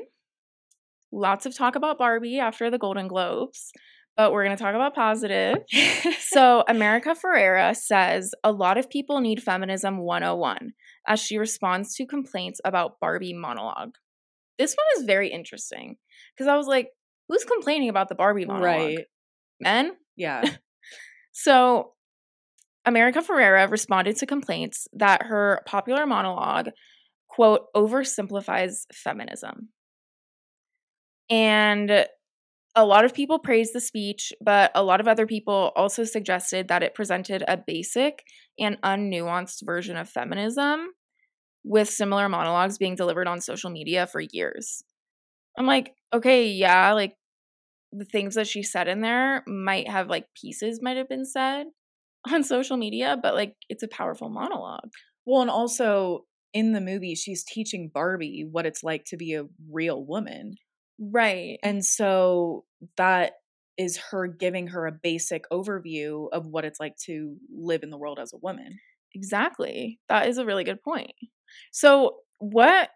lots 1.11 1.45
of 1.45 1.55
talk 1.55 1.75
about 1.75 1.97
Barbie 1.97 2.39
after 2.39 2.69
the 2.69 2.77
Golden 2.77 3.07
Globes, 3.07 3.71
but 4.15 4.31
we're 4.31 4.43
going 4.43 4.55
to 4.55 4.61
talk 4.63 4.75
about 4.75 4.95
positive. 4.95 5.57
So, 6.19 6.63
America 6.67 7.15
Ferrera 7.15 7.75
says 7.75 8.35
a 8.43 8.51
lot 8.51 8.77
of 8.77 8.87
people 8.87 9.19
need 9.19 9.41
feminism 9.41 9.97
101 9.97 10.73
as 11.07 11.19
she 11.19 11.39
responds 11.39 11.95
to 11.95 12.05
complaints 12.05 12.61
about 12.63 12.99
Barbie 13.01 13.33
monologue. 13.33 13.95
This 14.59 14.75
one 14.75 15.01
is 15.01 15.07
very 15.07 15.29
interesting 15.29 15.95
because 16.35 16.47
I 16.47 16.57
was 16.57 16.67
like, 16.67 16.89
who's 17.27 17.45
complaining 17.45 17.89
about 17.89 18.09
the 18.09 18.15
Barbie 18.15 18.45
monologue? 18.45 18.63
right 18.63 18.99
Men? 19.59 19.93
yeah 20.15 20.43
So, 21.31 21.93
America 22.85 23.21
Ferrera 23.21 23.69
responded 23.71 24.17
to 24.17 24.25
complaints 24.25 24.87
that 24.93 25.23
her 25.23 25.61
popular 25.65 26.05
monologue, 26.05 26.69
quote, 27.29 27.67
oversimplifies 27.75 28.85
feminism. 28.93 29.69
And 31.29 32.05
a 32.75 32.85
lot 32.85 33.05
of 33.05 33.13
people 33.13 33.39
praised 33.39 33.73
the 33.73 33.79
speech, 33.79 34.33
but 34.41 34.71
a 34.75 34.83
lot 34.83 34.99
of 34.99 35.07
other 35.07 35.25
people 35.25 35.71
also 35.75 36.03
suggested 36.03 36.67
that 36.67 36.83
it 36.83 36.93
presented 36.93 37.43
a 37.47 37.55
basic 37.55 38.23
and 38.57 38.81
unnuanced 38.81 39.65
version 39.65 39.95
of 39.95 40.09
feminism 40.09 40.89
with 41.69 41.89
similar 41.89 42.27
monologues 42.29 42.79
being 42.79 42.95
delivered 42.95 43.27
on 43.29 43.41
social 43.41 43.69
media 43.69 44.07
for 44.07 44.21
years. 44.21 44.83
I'm 45.57 45.65
like, 45.65 45.93
okay, 46.13 46.47
yeah, 46.49 46.93
like 46.93 47.15
the 47.91 48.05
things 48.05 48.35
that 48.35 48.47
she 48.47 48.63
said 48.63 48.87
in 48.87 49.01
there 49.01 49.43
might 49.47 49.87
have 49.89 50.09
like 50.09 50.27
pieces 50.39 50.81
might 50.81 50.97
have 50.97 51.09
been 51.09 51.25
said 51.25 51.67
on 52.31 52.43
social 52.43 52.77
media, 52.77 53.17
but 53.21 53.35
like 53.35 53.55
it's 53.69 53.83
a 53.83 53.87
powerful 53.87 54.29
monologue. 54.29 54.89
Well, 55.25 55.41
and 55.41 55.51
also 55.51 56.25
in 56.53 56.73
the 56.73 56.81
movie, 56.81 57.15
she's 57.15 57.43
teaching 57.43 57.91
Barbie 57.93 58.47
what 58.49 58.65
it's 58.65 58.83
like 58.83 59.05
to 59.05 59.17
be 59.17 59.35
a 59.35 59.45
real 59.71 60.03
woman. 60.03 60.55
Right. 60.99 61.59
And 61.63 61.85
so 61.85 62.65
that 62.97 63.33
is 63.77 63.97
her 64.11 64.27
giving 64.27 64.67
her 64.67 64.87
a 64.87 64.91
basic 64.91 65.43
overview 65.51 66.29
of 66.33 66.47
what 66.47 66.65
it's 66.65 66.79
like 66.79 66.97
to 67.05 67.37
live 67.55 67.83
in 67.83 67.89
the 67.91 67.97
world 67.97 68.19
as 68.19 68.33
a 68.33 68.37
woman. 68.37 68.79
Exactly. 69.15 69.99
That 70.09 70.27
is 70.27 70.37
a 70.37 70.45
really 70.45 70.63
good 70.63 70.81
point. 70.83 71.13
So, 71.71 72.17
what 72.39 72.89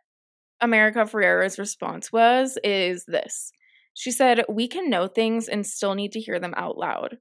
America 0.62 1.06
Ferrera's 1.06 1.60
response 1.60 2.12
was 2.12 2.58
is 2.64 3.04
this. 3.08 3.52
She 3.94 4.12
said, 4.12 4.44
We 4.50 4.68
can 4.68 4.90
know 4.90 5.08
things 5.08 5.48
and 5.48 5.66
still 5.66 5.94
need 5.94 6.12
to 6.14 6.20
hear 6.20 6.40
them 6.40 6.54
out 6.56 6.78
loud. 6.78 7.18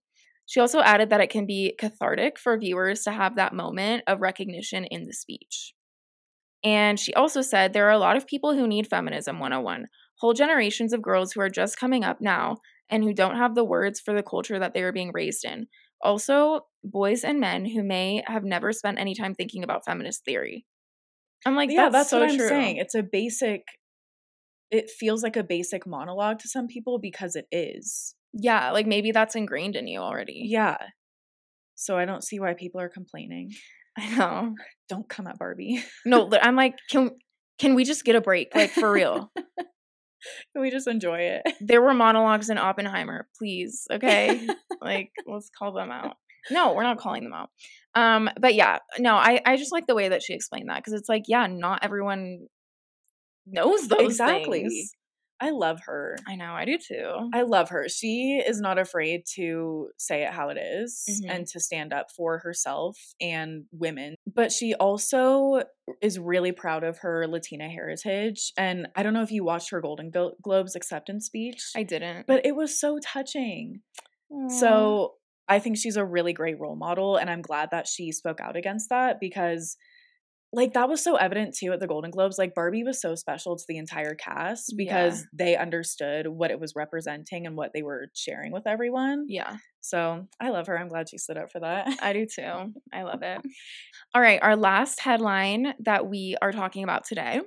She 0.47 0.61
also 0.61 0.81
added 0.81 1.11
that 1.11 1.21
it 1.21 1.31
can 1.31 1.47
be 1.47 1.75
cathartic 1.79 2.39
for 2.39 2.59
viewers 2.59 3.03
to 3.03 3.13
have 3.13 3.37
that 3.37 3.55
moment 3.55 4.05
of 4.07 4.21
recognition 4.21 4.85
in 4.85 5.07
the 5.07 5.13
speech. 5.13 5.75
And 6.65 6.99
she 6.99 7.13
also 7.15 7.43
said 7.43 7.73
there 7.73 7.87
are 7.87 7.93
a 7.93 7.99
lot 7.99 8.17
of 8.17 8.27
people 8.27 8.55
who 8.55 8.67
need 8.67 8.87
Feminism 8.87 9.39
101, 9.39 9.87
whole 10.19 10.33
generations 10.33 10.93
of 10.93 11.03
girls 11.03 11.33
who 11.33 11.41
are 11.41 11.49
just 11.49 11.79
coming 11.79 12.05
up 12.05 12.21
now 12.21 12.59
and 12.89 13.03
who 13.03 13.15
don't 13.15 13.37
have 13.37 13.55
the 13.55 13.65
words 13.65 14.01
for 14.01 14.15
the 14.15 14.23
culture 14.23 14.59
that 14.59 14.75
they 14.75 14.83
are 14.83 14.93
being 14.93 15.11
raised 15.13 15.45
in. 15.45 15.67
Also, 16.03 16.67
boys 16.85 17.25
and 17.25 17.41
men 17.41 17.65
who 17.65 17.83
may 17.83 18.23
have 18.27 18.45
never 18.45 18.73
spent 18.73 18.99
any 18.99 19.15
time 19.15 19.35
thinking 19.35 19.65
about 19.65 19.85
feminist 19.85 20.25
theory. 20.25 20.65
I'm 21.47 21.57
like, 21.57 21.71
yeah, 21.71 21.89
that's, 21.89 21.93
that's 21.93 22.11
so 22.11 22.21
what 22.21 22.31
I'm 22.31 22.37
true. 22.37 22.49
saying. 22.49 22.77
It's 22.77 22.95
a 22.95 23.03
basic. 23.03 23.63
It 24.71 24.91
feels 24.91 25.23
like 25.23 25.37
a 25.37 25.45
basic 25.45 25.87
monologue 25.87 26.39
to 26.41 26.49
some 26.49 26.67
people 26.67 26.99
because 26.99 27.37
it 27.37 27.47
is. 27.53 28.15
Yeah, 28.33 28.71
like 28.71 28.87
maybe 28.87 29.13
that's 29.13 29.35
ingrained 29.35 29.77
in 29.77 29.87
you 29.87 30.01
already. 30.01 30.43
Yeah. 30.47 30.79
So 31.75 31.99
I 31.99 32.05
don't 32.05 32.25
see 32.25 32.41
why 32.41 32.55
people 32.55 32.81
are 32.81 32.89
complaining. 32.89 33.51
I 33.99 34.17
know. 34.17 34.55
Don't 34.89 35.09
come 35.09 35.27
at 35.27 35.39
Barbie. 35.39 35.85
No, 36.07 36.31
I'm 36.43 36.57
like, 36.57 36.75
can 36.91 37.11
can 37.59 37.75
we 37.75 37.85
just 37.85 38.05
get 38.05 38.17
a 38.17 38.21
break? 38.21 38.55
Like 38.55 38.71
for 38.71 38.91
real. 38.91 39.31
Can 40.53 40.63
we 40.63 40.71
just 40.71 40.87
enjoy 40.87 41.19
it? 41.19 41.43
there 41.61 41.83
were 41.83 41.93
monologues 41.93 42.49
in 42.49 42.57
Oppenheimer, 42.57 43.27
please. 43.37 43.89
Okay. 43.91 44.47
like, 44.81 45.11
let's 45.27 45.51
call 45.59 45.73
them 45.73 45.91
out. 45.91 46.15
No, 46.49 46.75
we're 46.75 46.85
not 46.85 46.99
calling 46.99 47.25
them 47.25 47.33
out. 47.33 47.51
Um, 47.95 48.31
but 48.41 48.55
yeah, 48.55 48.79
no, 48.99 49.15
I, 49.15 49.41
I 49.45 49.57
just 49.57 49.73
like 49.73 49.87
the 49.87 49.95
way 49.95 50.09
that 50.09 50.23
she 50.23 50.35
explained 50.35 50.69
that 50.69 50.77
because 50.79 50.95
it's 50.95 51.09
like, 51.09 51.25
yeah, 51.29 51.47
not 51.47 51.85
everyone 51.85 52.47
knows 53.47 53.89
those 53.89 54.01
exactly. 54.13 54.61
things. 54.63 54.93
I 55.41 55.51
love 55.51 55.81
her. 55.87 56.17
I 56.29 56.37
know, 56.37 56.53
I 56.53 56.65
do 56.65 56.79
too. 56.79 57.31
I 57.35 57.43
love 57.43 57.71
her. 57.71 57.89
She 57.89 58.41
is 58.47 58.61
not 58.61 58.79
afraid 58.79 59.23
to 59.35 59.89
say 59.99 60.23
it 60.23 60.33
how 60.33 60.51
it 60.51 60.57
is 60.57 61.05
Mhm. 61.09 61.29
and 61.35 61.47
to 61.49 61.59
stand 61.59 61.93
up 61.93 62.13
for 62.17 62.39
herself 62.39 62.97
and 63.21 63.65
women. 63.73 64.15
But 64.33 64.53
she 64.53 64.75
also 64.75 65.65
is 66.01 66.21
really 66.21 66.53
proud 66.53 66.85
of 66.85 66.99
her 66.99 67.27
Latina 67.27 67.69
heritage. 67.69 68.53
And 68.57 68.87
I 68.95 69.03
don't 69.03 69.15
know 69.15 69.23
if 69.23 69.33
you 69.33 69.43
watched 69.43 69.71
her 69.73 69.81
Golden 69.81 70.11
Glo- 70.11 70.37
Globes 70.41 70.77
acceptance 70.77 71.27
speech, 71.27 71.73
I 71.75 71.83
didn't. 71.83 72.29
but 72.29 72.47
it 72.47 72.55
was 72.55 72.79
so 72.79 73.01
touching. 73.03 73.81
So 74.49 75.15
I 75.49 75.59
think 75.59 75.77
she's 75.77 75.97
a 75.97 76.05
really 76.05 76.33
great 76.33 76.59
role 76.61 76.77
model. 76.77 77.17
And 77.17 77.29
I'm 77.31 77.43
glad 77.43 77.71
that 77.73 77.87
she 77.87 78.13
spoke 78.13 78.41
out 78.41 78.57
against 78.57 78.89
that 78.91 79.21
because. 79.21 79.77
Like 80.55 80.75
that 80.75 80.87
was 80.87 81.03
so 81.03 81.17
evident 81.17 81.57
too 81.57 81.73
at 81.73 81.81
the 81.81 81.87
Golden 81.87 82.11
Globes. 82.11 82.37
Like 82.37 82.55
Barbie 82.55 82.85
was 82.85 83.01
so 83.01 83.15
special 83.15 83.57
to 83.57 83.65
the 83.67 83.79
entire 83.79 84.15
cast 84.15 84.75
because 84.77 85.21
Yeah. 85.21 85.27
they 85.33 85.57
understood 85.57 86.27
what 86.29 86.51
it 86.51 86.61
was 86.61 86.75
representing 86.77 87.47
and 87.47 87.57
what 87.57 87.73
they 87.73 87.83
were 87.83 88.09
sharing 88.15 88.53
with 88.53 88.67
everyone. 88.67 89.25
yeah, 89.31 89.57
So 89.81 90.29
I 90.39 90.51
love 90.51 90.67
her. 90.67 90.79
I'm 90.79 90.89
glad 90.89 91.09
she 91.09 91.17
stood 91.17 91.39
up 91.39 91.51
for 91.51 91.61
that. 91.61 91.89
I 92.03 92.13
do 92.13 92.27
too. 92.27 92.75
I 92.93 93.03
love 93.05 93.23
it. 93.23 93.41
All 94.15 94.21
right, 94.21 94.41
our 94.43 94.55
last 94.55 95.01
headline 95.01 95.73
that 95.87 96.07
we 96.07 96.37
are 96.43 96.53
talking 96.53 96.85
about 96.85 97.05
today 97.05 97.41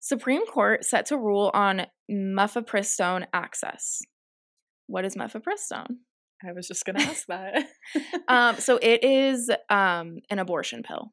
Supreme 0.00 0.46
Court 0.46 0.86
set 0.86 1.04
to 1.06 1.18
rule 1.18 1.50
on 1.52 1.84
mifepristone 2.10 3.26
access. 3.34 4.00
What 4.86 5.04
is 5.04 5.16
mifepristone? 5.16 5.96
I 6.46 6.52
was 6.52 6.68
just 6.68 6.84
gonna 6.84 7.02
ask 7.02 7.26
that. 7.26 7.66
um, 8.28 8.56
so 8.56 8.78
it 8.80 9.02
is 9.04 9.50
um, 9.68 10.18
an 10.30 10.38
abortion 10.38 10.82
pill. 10.82 11.12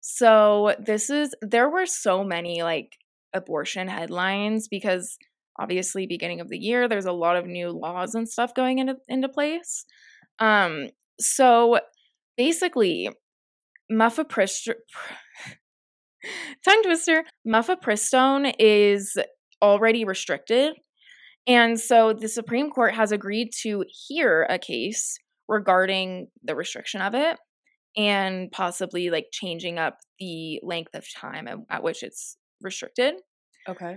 So 0.00 0.74
this 0.78 1.08
is 1.10 1.34
there 1.40 1.68
were 1.68 1.86
so 1.86 2.24
many 2.24 2.62
like 2.62 2.92
abortion 3.32 3.88
headlines 3.88 4.68
because 4.68 5.16
obviously 5.58 6.06
beginning 6.06 6.40
of 6.40 6.48
the 6.48 6.58
year 6.58 6.88
there's 6.88 7.06
a 7.06 7.12
lot 7.12 7.36
of 7.36 7.46
new 7.46 7.70
laws 7.70 8.14
and 8.14 8.28
stuff 8.28 8.54
going 8.54 8.78
into 8.78 8.96
into 9.08 9.28
place. 9.28 9.84
Um, 10.38 10.90
so 11.20 11.78
basically, 12.36 13.08
mifepristone 13.90 14.74
tongue 16.64 16.82
twister 16.82 17.24
mifepristone 17.46 18.52
is 18.58 19.16
already 19.62 20.04
restricted 20.04 20.74
and 21.46 21.78
so 21.78 22.12
the 22.12 22.28
Supreme 22.28 22.70
Court 22.70 22.94
has 22.94 23.12
agreed 23.12 23.50
to 23.62 23.84
hear 24.08 24.46
a 24.48 24.58
case 24.58 25.18
regarding 25.48 26.28
the 26.42 26.54
restriction 26.54 27.00
of 27.00 27.14
it 27.14 27.38
and 27.96 28.50
possibly 28.50 29.10
like 29.10 29.26
changing 29.30 29.78
up 29.78 29.98
the 30.18 30.60
length 30.62 30.94
of 30.94 31.06
time 31.14 31.46
at, 31.46 31.58
at 31.70 31.82
which 31.82 32.02
it's 32.02 32.36
restricted. 32.60 33.14
okay. 33.68 33.96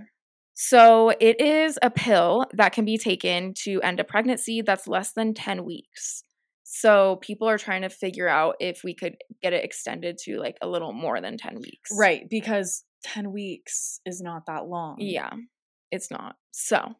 So 0.60 1.10
it 1.20 1.40
is 1.40 1.78
a 1.82 1.90
pill 1.90 2.44
that 2.54 2.72
can 2.72 2.84
be 2.84 2.98
taken 2.98 3.54
to 3.62 3.80
end 3.80 4.00
a 4.00 4.04
pregnancy 4.04 4.60
that's 4.60 4.88
less 4.88 5.12
than 5.12 5.32
10 5.32 5.64
weeks. 5.64 6.24
So 6.64 7.16
people 7.22 7.48
are 7.48 7.58
trying 7.58 7.82
to 7.82 7.88
figure 7.88 8.28
out 8.28 8.56
if 8.58 8.82
we 8.82 8.92
could 8.92 9.14
get 9.40 9.52
it 9.52 9.64
extended 9.64 10.18
to 10.24 10.38
like 10.38 10.56
a 10.60 10.66
little 10.66 10.92
more 10.92 11.20
than 11.20 11.38
10 11.38 11.60
weeks. 11.60 11.90
Right, 11.96 12.28
because 12.28 12.82
10 13.04 13.32
weeks 13.32 14.00
is 14.04 14.20
not 14.20 14.46
that 14.48 14.66
long. 14.66 14.96
Yeah, 14.98 15.30
it's 15.92 16.10
not. 16.10 16.34
So, 16.50 16.94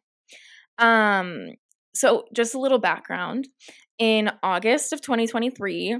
um, 0.79 1.49
so 1.93 2.25
just 2.33 2.55
a 2.55 2.59
little 2.59 2.79
background. 2.79 3.47
In 3.99 4.31
August 4.41 4.93
of 4.93 5.01
2023, 5.01 5.97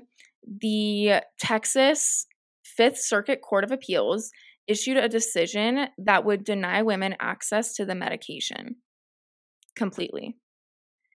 the 0.62 1.22
Texas 1.40 2.26
Fifth 2.64 3.00
Circuit 3.00 3.42
Court 3.42 3.64
of 3.64 3.72
Appeals 3.72 4.32
issued 4.68 4.98
a 4.98 5.10
decision 5.10 5.88
that 5.98 6.24
would 6.24 6.44
deny 6.44 6.82
women 6.82 7.16
access 7.20 7.76
to 7.76 7.86
the 7.86 7.96
medication 7.96 8.78
completely. 9.76 10.38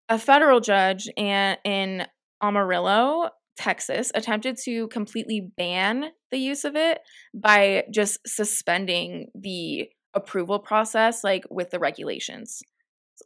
A 0.09 0.19
federal 0.19 0.61
judge 0.61 1.09
in, 1.17 1.57
in 1.65 2.07
Amarillo, 2.43 3.31
Texas, 3.57 4.11
attempted 4.15 4.57
to 4.65 4.89
completely 4.89 5.53
ban 5.57 6.07
the 6.31 6.39
use 6.39 6.65
of 6.65 6.75
it 6.75 7.01
by 7.35 7.85
just 7.93 8.19
suspending 8.27 9.29
the 9.35 9.89
approval 10.15 10.59
process, 10.59 11.23
like 11.23 11.45
with 11.51 11.71
the 11.71 11.79
regulations. 11.79 12.63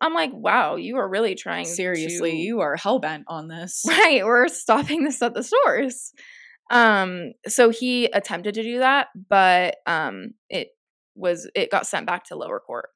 I'm 0.00 0.14
like, 0.14 0.30
wow, 0.32 0.76
you 0.76 0.96
are 0.96 1.08
really 1.08 1.34
trying 1.34 1.64
Seriously, 1.64 2.32
to- 2.32 2.36
you 2.36 2.60
are 2.60 2.76
hell 2.76 2.98
bent 2.98 3.24
on 3.28 3.48
this. 3.48 3.84
right 3.88 4.24
we're 4.24 4.48
stopping 4.48 5.04
this 5.04 5.22
at 5.22 5.34
the 5.34 5.42
source 5.42 6.12
um 6.70 7.32
so 7.46 7.70
he 7.70 8.06
attempted 8.06 8.54
to 8.54 8.62
do 8.64 8.80
that 8.80 9.06
but 9.28 9.76
um 9.86 10.30
it 10.50 10.68
was 11.14 11.48
it 11.54 11.70
got 11.70 11.86
sent 11.86 12.06
back 12.06 12.24
to 12.24 12.34
lower 12.36 12.58
court 12.58 12.88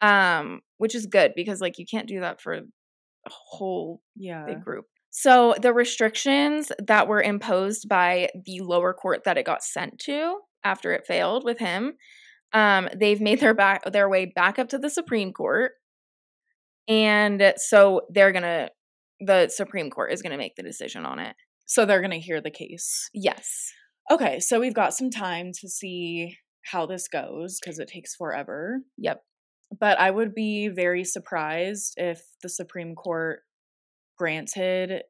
um 0.00 0.60
which 0.78 0.94
is 0.94 1.06
good 1.06 1.32
because 1.36 1.60
like 1.60 1.78
you 1.78 1.86
can't 1.88 2.08
do 2.08 2.20
that 2.20 2.40
for 2.40 2.54
a 2.54 2.60
whole 3.28 4.00
Yeah. 4.16 4.44
big 4.46 4.62
group 4.62 4.86
so 5.10 5.54
the 5.62 5.72
restrictions 5.72 6.70
that 6.86 7.08
were 7.08 7.22
imposed 7.22 7.88
by 7.88 8.28
the 8.44 8.60
lower 8.60 8.92
court 8.92 9.22
that 9.24 9.38
it 9.38 9.46
got 9.46 9.62
sent 9.62 9.98
to 10.00 10.38
after 10.64 10.92
it 10.92 11.06
failed 11.06 11.44
with 11.44 11.58
him 11.58 11.94
um 12.52 12.88
they've 12.98 13.20
made 13.20 13.38
their 13.40 13.54
back 13.54 13.84
their 13.92 14.08
way 14.08 14.26
back 14.26 14.58
up 14.58 14.68
to 14.70 14.78
the 14.78 14.90
supreme 14.90 15.32
court 15.32 15.72
and 16.88 17.52
so 17.56 18.02
they're 18.10 18.32
gonna 18.32 18.68
the 19.20 19.48
supreme 19.48 19.90
court 19.90 20.12
is 20.12 20.22
gonna 20.22 20.36
make 20.38 20.54
the 20.56 20.62
decision 20.62 21.04
on 21.06 21.18
it 21.18 21.34
So 21.66 21.84
they're 21.84 22.00
going 22.00 22.10
to 22.12 22.20
hear 22.20 22.40
the 22.40 22.50
case. 22.50 23.08
yes 23.12 23.72
Okay, 24.08 24.38
so 24.38 24.60
we've 24.60 24.72
got 24.74 24.94
some 24.94 25.10
time 25.10 25.50
to 25.60 25.68
see 25.68 26.36
how 26.70 26.86
this 26.86 27.08
goes 27.08 27.58
because 27.60 27.80
it 27.80 27.88
takes 27.88 28.14
forever. 28.14 28.80
yep 28.96 29.22
But 29.80 29.98
I 29.98 30.10
would 30.12 30.32
be 30.32 30.68
very 30.68 31.02
surprised 31.04 31.94
if 31.96 32.20
the 32.42 32.48
Supreme 32.48 32.94
Court 32.94 33.40
granted 34.16 35.02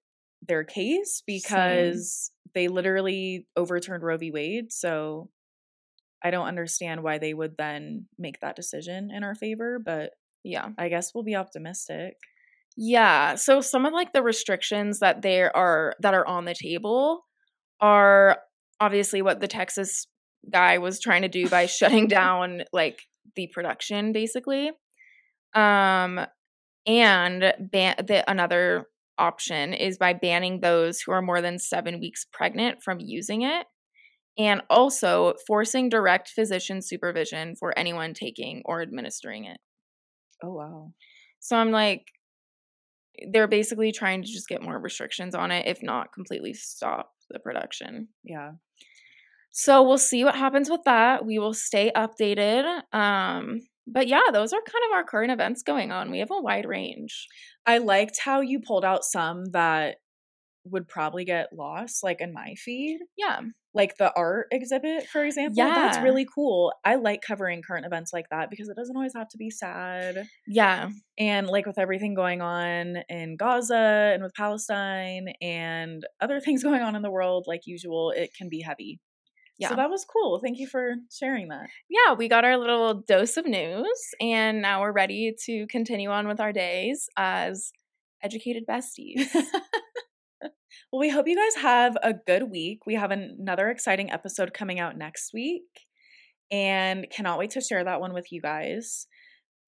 their 0.47 0.65
case 0.65 1.23
because 1.27 2.31
they 2.55 2.69
literally 2.69 3.47
overturned 3.55 4.03
Roe 4.03 4.17
v. 4.17 4.31
Wade. 4.31 4.73
So 4.73 5.29
I 6.25 6.31
don't 6.31 6.47
understand 6.49 7.03
why 7.03 7.19
they 7.19 7.35
would 7.35 7.57
then 7.59 8.07
make 8.19 8.41
that 8.41 8.57
decision 8.57 9.11
in 9.15 9.23
our 9.25 9.35
favor, 9.35 9.79
but 9.79 10.13
yeah. 10.47 10.69
I 10.79 10.89
guess 10.89 11.13
we'll 11.15 11.25
be 11.25 11.37
optimistic. 11.37 12.15
yeah 12.77 13.35
so 13.37 13.61
some 13.61 13.87
of 13.87 13.93
like 13.93 14.13
the 14.13 14.23
restrictions 14.23 15.01
that 15.01 15.23
there 15.23 15.55
are 15.57 15.95
that 16.01 16.15
are 16.15 16.27
on 16.27 16.45
the 16.45 16.55
table 16.55 17.25
are 17.81 18.39
obviously 18.81 19.23
what 19.23 19.41
the 19.41 19.49
texas 19.49 20.07
guy 20.53 20.79
was 20.79 21.01
trying 21.01 21.23
to 21.23 21.29
do 21.29 21.49
by 21.49 21.67
shutting 21.79 22.07
down 22.07 22.63
like 22.73 23.01
the 23.35 23.49
production 23.53 24.13
basically. 24.13 24.71
Um 25.55 26.21
and 26.87 27.53
ban- 27.59 27.97
the 28.07 28.23
another 28.31 28.87
option 29.19 29.73
is 29.73 29.99
by 29.99 30.13
banning 30.13 30.61
those 30.61 31.01
who 31.01 31.11
are 31.13 31.23
more 31.23 31.41
than 31.41 31.59
7 31.59 31.99
weeks 31.99 32.27
pregnant 32.33 32.83
from 32.85 32.99
using 33.01 33.43
it 33.43 33.67
and 34.39 34.61
also 34.69 35.35
forcing 35.47 35.89
direct 35.89 36.29
physician 36.29 36.83
supervision 36.83 37.57
for 37.57 37.77
anyone 37.79 38.13
taking 38.15 38.63
or 38.67 38.83
administering 38.83 39.47
it 39.47 39.59
Oh, 40.43 40.53
wow. 40.53 40.93
so 41.41 41.57
I'm 41.57 41.71
like, 41.71 42.07
they're 43.33 43.49
basically 43.49 43.93
trying 43.93 44.23
to 44.23 44.29
just 44.29 44.49
get 44.49 44.63
more 44.63 44.79
restrictions 44.79 45.35
on 45.35 45.51
it, 45.51 45.67
if 45.67 45.83
not 45.83 46.13
completely 46.13 46.53
stop 46.53 47.13
the 47.31 47.39
production. 47.39 48.09
Yeah. 48.25 48.53
So 49.53 49.83
we'll 49.83 49.99
see 49.99 50.23
what 50.23 50.35
happens 50.37 50.69
with 50.69 50.83
that. 50.85 51.25
We 51.25 51.39
will 51.39 51.55
stay 51.55 51.91
updated. 51.97 52.83
Um, 52.93 53.61
but 53.87 54.07
yeah, 54.07 54.25
those 54.33 54.53
are 54.53 54.61
kind 54.61 54.85
of 54.91 54.97
our 54.97 55.05
current 55.05 55.33
events 55.33 55.63
going 55.63 55.93
on. 55.93 56.11
We 56.11 56.19
have 56.19 56.31
a 56.31 56.43
wide 56.43 56.67
range. 56.67 57.27
I 57.65 57.79
liked 57.79 58.21
how 58.23 58.43
you 58.43 58.61
pulled 58.61 58.85
out 58.85 59.05
some 59.05 59.47
that 59.53 59.97
would 60.65 60.89
probably 60.89 61.25
get 61.25 61.53
lost, 61.55 62.03
like 62.03 62.21
in 62.21 62.33
my 62.33 62.55
feed. 62.57 62.99
Yeah. 63.17 63.41
Like 63.77 63.97
the 63.99 64.13
art 64.17 64.49
exhibit, 64.51 65.07
for 65.07 65.23
example. 65.25 65.55
Yeah. 65.57 65.75
That's 65.75 65.99
really 65.99 66.27
cool. 66.35 66.73
I 66.85 66.95
like 66.95 67.21
covering 67.21 67.63
current 67.63 67.85
events 67.85 68.13
like 68.13 68.31
that 68.31 68.49
because 68.51 68.69
it 68.69 68.77
doesn't 68.77 68.97
always 68.97 69.13
have 69.15 69.29
to 69.29 69.39
be 69.39 69.51
sad. 69.51 70.27
Yeah. 70.47 70.89
And 71.19 71.47
like 71.47 71.67
with 71.67 71.79
everything 71.79 72.15
going 72.15 72.41
on 72.41 72.97
in 73.09 73.37
Gaza 73.37 74.13
and 74.15 74.23
with 74.23 74.33
Palestine 74.35 75.29
and 75.43 76.03
other 76.21 76.41
things 76.45 76.63
going 76.63 76.81
on 76.81 76.97
in 76.97 77.03
the 77.03 77.11
world, 77.11 77.45
like 77.47 77.67
usual, 77.67 78.11
it 78.11 78.31
can 78.37 78.49
be 78.49 78.63
heavy. 78.63 78.99
Yeah. 79.59 79.71
So 79.71 79.77
that 79.77 79.91
was 79.91 80.05
cool. 80.05 80.41
Thank 80.43 80.59
you 80.59 80.67
for 80.67 80.95
sharing 81.11 81.49
that. 81.49 81.69
Yeah, 81.89 82.15
we 82.15 82.29
got 82.29 82.45
our 82.45 82.57
little 82.59 83.03
dose 83.07 83.37
of 83.37 83.47
news 83.47 83.87
and 84.21 84.61
now 84.61 84.83
we're 84.83 84.93
ready 84.93 85.35
to 85.47 85.67
continue 85.71 86.11
on 86.11 86.29
with 86.29 86.41
our 86.41 86.53
days 86.53 87.09
as 87.17 87.73
educated 88.23 88.65
besties. 88.67 89.29
Well, 90.93 91.01
we 91.01 91.11
hope 91.11 91.27
you 91.27 91.37
guys 91.37 91.63
have 91.63 91.97
a 92.03 92.15
good 92.15 92.51
week. 92.51 92.87
We 92.87 92.95
have 92.95 93.11
another 93.11 93.69
exciting 93.69 94.11
episode 94.11 94.53
coming 94.55 94.81
out 94.81 94.97
next 94.97 95.33
week 95.35 95.63
and 96.51 97.07
cannot 97.11 97.39
wait 97.39 97.51
to 97.51 97.61
share 97.61 97.85
that 97.85 98.01
one 98.01 98.13
with 98.15 98.31
you 98.31 98.41
guys. 98.41 99.07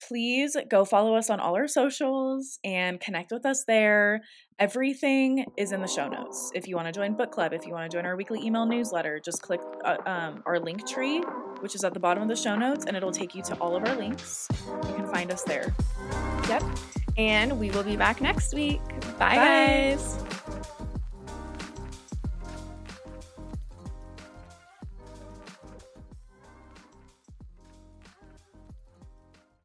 Please 0.07 0.57
go 0.71 0.85
follow 0.85 1.17
us 1.17 1.29
on 1.29 1.41
all 1.41 1.57
our 1.57 1.67
socials 1.67 2.61
and 2.63 3.01
connect 3.01 3.33
with 3.33 3.45
us 3.45 3.65
there. 3.67 4.21
Everything 4.61 5.45
is 5.57 5.73
in 5.73 5.81
the 5.81 5.89
show 5.89 6.07
notes. 6.09 6.53
If 6.55 6.69
you 6.69 6.77
want 6.77 6.87
to 6.87 6.93
join 6.93 7.17
book 7.17 7.33
club, 7.33 7.53
if 7.53 7.67
you 7.67 7.73
want 7.73 7.91
to 7.91 7.97
join 7.97 8.07
our 8.07 8.17
weekly 8.17 8.41
email 8.45 8.65
newsletter, 8.65 9.21
just 9.25 9.43
click 9.43 9.61
uh, 9.85 9.97
um, 10.07 10.43
our 10.47 10.61
link 10.61 10.87
tree, 10.87 11.19
which 11.61 11.75
is 11.75 11.83
at 11.83 11.95
the 11.95 12.01
bottom 12.01 12.23
of 12.23 12.29
the 12.29 12.37
show 12.37 12.55
notes, 12.55 12.85
and 12.87 12.97
it'll 12.97 13.11
take 13.11 13.35
you 13.35 13.43
to 13.43 13.57
all 13.57 13.75
of 13.75 13.85
our 13.89 13.97
links. 13.97 14.47
You 14.87 14.95
can 14.95 15.09
find 15.13 15.33
us 15.33 15.43
there. 15.43 15.75
yep. 16.49 16.63
And 17.17 17.59
we 17.59 17.71
will 17.71 17.83
be 17.83 17.97
back 17.97 18.21
next 18.21 18.55
week. 18.55 18.81
Bye, 19.19 19.35
Bye. 19.35 19.35
guys. 19.35 20.38